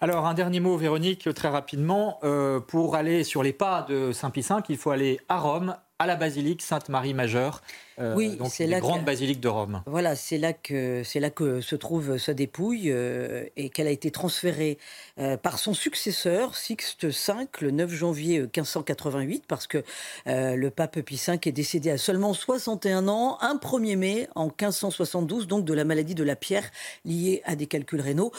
Alors, 0.00 0.26
un 0.26 0.34
dernier 0.34 0.60
mot, 0.60 0.76
Véronique, 0.76 1.32
très 1.34 1.48
rapidement. 1.48 2.20
pour 2.68 2.96
aller 2.96 3.24
sur 3.24 3.42
les 3.42 3.52
pas 3.52 3.82
de 3.88 4.12
Saint-Pie 4.12 4.40
V, 4.40 4.56
il 4.70 4.76
faut 4.76 4.90
aller 4.90 5.20
à 5.28 5.38
Rome, 5.38 5.76
à 5.98 6.06
la 6.06 6.16
basilique 6.16 6.62
Sainte-Marie 6.62 7.14
Majeure. 7.14 7.60
Euh, 8.00 8.14
Oui, 8.14 8.36
donc 8.36 8.50
c'est 8.50 8.66
que- 8.66 9.04
basiliques 9.04 9.40
de 9.40 9.48
Rome. 9.48 9.82
Voilà, 9.86 10.16
c'est 10.16 10.38
là 10.38 10.52
que 10.52 11.02
c'est 11.04 11.20
là 11.20 11.30
que 11.30 11.60
se 11.60 11.76
trouve 11.76 12.18
sa 12.18 12.34
dépouille 12.34 12.90
euh, 12.90 13.44
et 13.56 13.68
qu'elle 13.70 13.86
a 13.86 13.90
été 13.90 14.10
transférée 14.10 14.78
euh, 15.18 15.36
par 15.36 15.58
son 15.58 15.74
successeur 15.74 16.56
Sixte 16.56 17.04
V 17.04 17.46
le 17.60 17.70
9 17.70 17.90
janvier 17.90 18.38
euh, 18.38 18.42
1588 18.42 19.44
parce 19.46 19.66
que 19.66 19.82
le 20.26 20.68
pape 20.70 21.00
Pie 21.00 21.20
V 21.26 21.38
est 21.44 21.52
décédé 21.52 21.90
à 21.90 21.98
seulement 21.98 22.32
61 22.34 23.08
ans 23.08 23.38
un 23.40 23.56
1er 23.56 23.96
mai 23.96 24.28
en 24.34 24.46
1572 24.46 25.46
donc 25.46 25.64
de 25.64 25.74
la 25.74 25.84
maladie 25.84 26.14
de 26.14 26.24
la 26.24 26.36
pierre 26.36 26.70
liée 27.04 27.42
à 27.44 27.56
des 27.56 27.66
calculs 27.66 28.00
rénaux. 28.00 28.32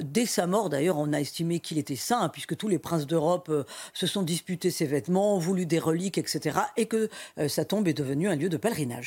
Dès 0.00 0.26
sa 0.26 0.46
mort 0.46 0.68
d'ailleurs, 0.70 0.98
on 0.98 1.12
a 1.12 1.20
estimé 1.20 1.60
qu'il 1.60 1.78
était 1.78 1.96
saint 1.96 2.28
puisque 2.28 2.56
tous 2.56 2.68
les 2.68 2.78
princes 2.78 3.06
d'Europe 3.06 3.50
se 3.92 4.06
sont 4.06 4.22
disputés 4.22 4.70
ses 4.70 4.86
vêtements, 4.86 5.36
ont 5.36 5.38
voulu 5.38 5.66
des 5.66 5.78
reliques, 5.78 6.18
etc. 6.18 6.58
et 6.76 6.86
que 6.86 7.08
sa 7.48 7.64
tombe 7.64 7.88
est 7.88 7.94
devenue 7.94 8.28
un 8.28 8.36
lieu 8.36 8.48
de 8.48 8.56
pèlerinage. 8.56 9.01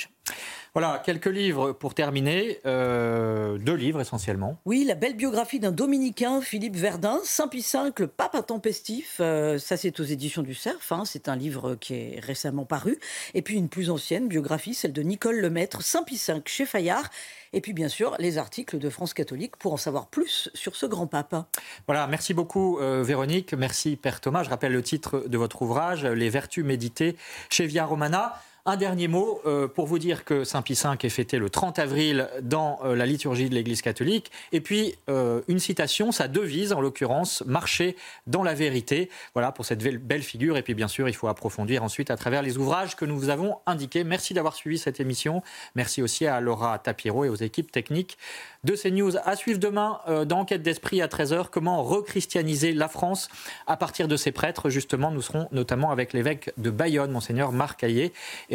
Voilà, 0.74 1.02
quelques 1.06 1.26
livres 1.28 1.72
pour 1.72 1.94
terminer. 1.94 2.60
euh, 2.66 3.58
deux 3.58 3.76
livres 3.76 4.02
essentiellement. 4.02 4.60
Oui, 4.66 4.84
la 4.84 4.96
belle 4.96 5.16
biographie 5.16 5.60
d'un 5.60 5.72
dominicain, 5.72 6.42
Philippe 6.42 6.76
Verdun, 6.76 7.20
Saint 7.24 7.48
Pie 7.48 7.66
V, 7.74 7.92
le 7.98 8.08
pape 8.08 8.36
intempestif. 8.36 9.18
Euh, 9.20 9.58
ça, 9.58 9.78
c'est 9.78 10.00
aux 10.00 10.04
éditions 10.04 10.42
du 10.42 10.54
Cerf. 10.54 10.92
hein. 10.92 11.04
C'est 11.06 11.30
un 11.30 11.36
livre 11.36 11.76
qui 11.76 11.94
est 11.94 12.20
récemment 12.22 12.66
paru. 12.66 13.00
Et 13.34 13.42
puis 13.42 13.56
une 13.56 13.70
plus 13.70 13.90
ancienne 13.90 14.28
biographie, 14.28 14.74
celle 14.74 14.92
de 14.94 15.02
Nicole 15.02 15.40
Lemaître, 15.40 15.82
Saint 15.82 16.04
Pie 16.04 16.22
V 16.28 16.42
chez 16.46 16.66
Fayard. 16.66 17.10
Et 17.54 17.62
puis 17.62 17.72
bien 17.72 17.88
sûr, 17.88 18.16
les 18.20 18.38
articles 18.38 18.78
de 18.78 18.90
France 18.90 19.14
catholique 19.14 19.56
pour 19.56 19.72
en 19.72 19.78
savoir 19.78 20.08
plus 20.08 20.50
sur 20.54 20.76
ce 20.76 20.86
grand 20.86 21.08
pape. 21.08 21.36
Voilà, 21.88 22.06
merci 22.08 22.34
beaucoup 22.34 22.80
euh, 22.80 23.02
Véronique, 23.02 23.54
merci 23.54 23.96
Père 23.96 24.20
Thomas. 24.20 24.44
Je 24.44 24.50
rappelle 24.50 24.74
le 24.74 24.84
titre 24.84 25.24
de 25.28 25.38
votre 25.38 25.62
ouvrage, 25.62 26.04
Les 26.06 26.30
Vertus 26.30 26.66
méditées 26.66 27.16
chez 27.50 27.66
Via 27.66 27.86
Romana. 27.86 28.42
Un 28.68 28.78
dernier 28.78 29.08
mot 29.08 29.42
euh, 29.46 29.68
pour 29.68 29.86
vous 29.86 30.00
dire 30.00 30.26
que 30.26 30.44
Saint 30.44 30.64
Pie 30.64 30.74
V 30.74 30.90
est 31.04 31.10
fêté 31.10 31.38
le 31.38 31.52
30 31.52 31.78
avril 31.78 32.28
dans 32.42 32.80
euh, 32.84 32.96
la 32.96 33.06
liturgie 33.06 33.48
de 33.48 33.54
l'Église 33.54 33.84
catholique. 33.84 34.32
Et 34.54 34.60
puis 34.60 34.96
euh, 35.08 35.42
une 35.48 35.60
citation, 35.60 36.12
sa 36.12 36.28
devise 36.28 36.74
en 36.74 36.82
l'occurrence, 36.82 37.44
marcher 37.46 37.96
dans 38.26 38.42
la 38.42 38.56
vérité. 38.56 39.12
Voilà 39.36 39.52
pour 39.52 39.68
cette 39.68 39.84
belle- 39.84 40.24
figure. 40.24 40.58
Et 40.58 40.64
puis 40.64 40.74
bien 40.74 40.88
sûr, 40.88 41.08
il 41.08 41.14
faut 41.14 41.28
approfondir 41.28 41.84
ensuite 41.84 42.10
à 42.10 42.18
travers 42.18 42.42
les 42.42 42.58
ouvrages 42.58 42.96
que 42.96 43.06
nous 43.06 43.16
vous 43.20 43.30
avons 43.30 43.60
indiqués. 43.68 44.04
Merci 44.04 44.34
d'avoir 44.34 44.56
suivi 44.56 44.80
cette 44.80 45.00
émission. 45.00 45.44
Merci 45.76 46.02
aussi 46.02 46.26
à 46.26 46.42
Laura 46.42 46.80
Tapiro 46.80 47.24
et 47.24 47.30
aux 47.30 47.36
équipes 47.36 47.72
techniques 47.72 48.18
de 48.64 48.76
CNews. 48.76 49.16
À 49.26 49.36
suivre 49.36 49.60
demain 49.60 50.00
dans 50.26 50.40
Enquête 50.40 50.64
d'Esprit 50.64 51.04
à 51.04 51.08
13h, 51.08 51.50
comment 51.52 51.84
rechristianiser 51.84 52.72
la 52.74 52.88
France 52.88 53.30
à 53.68 53.78
partir 53.78 54.08
de 54.08 54.18
ses 54.18 54.32
prêtres. 54.32 54.72
Justement, 54.72 55.12
nous 55.12 55.22
serons 55.22 55.48
notamment 55.52 55.92
avec 55.92 56.14
l'évêque 56.14 56.52
de 56.58 56.72
Bayonne, 56.72 57.12
Monseigneur 57.12 57.52
Marc 57.52 57.82
Caillé. 57.82 58.12
Et 58.50 58.55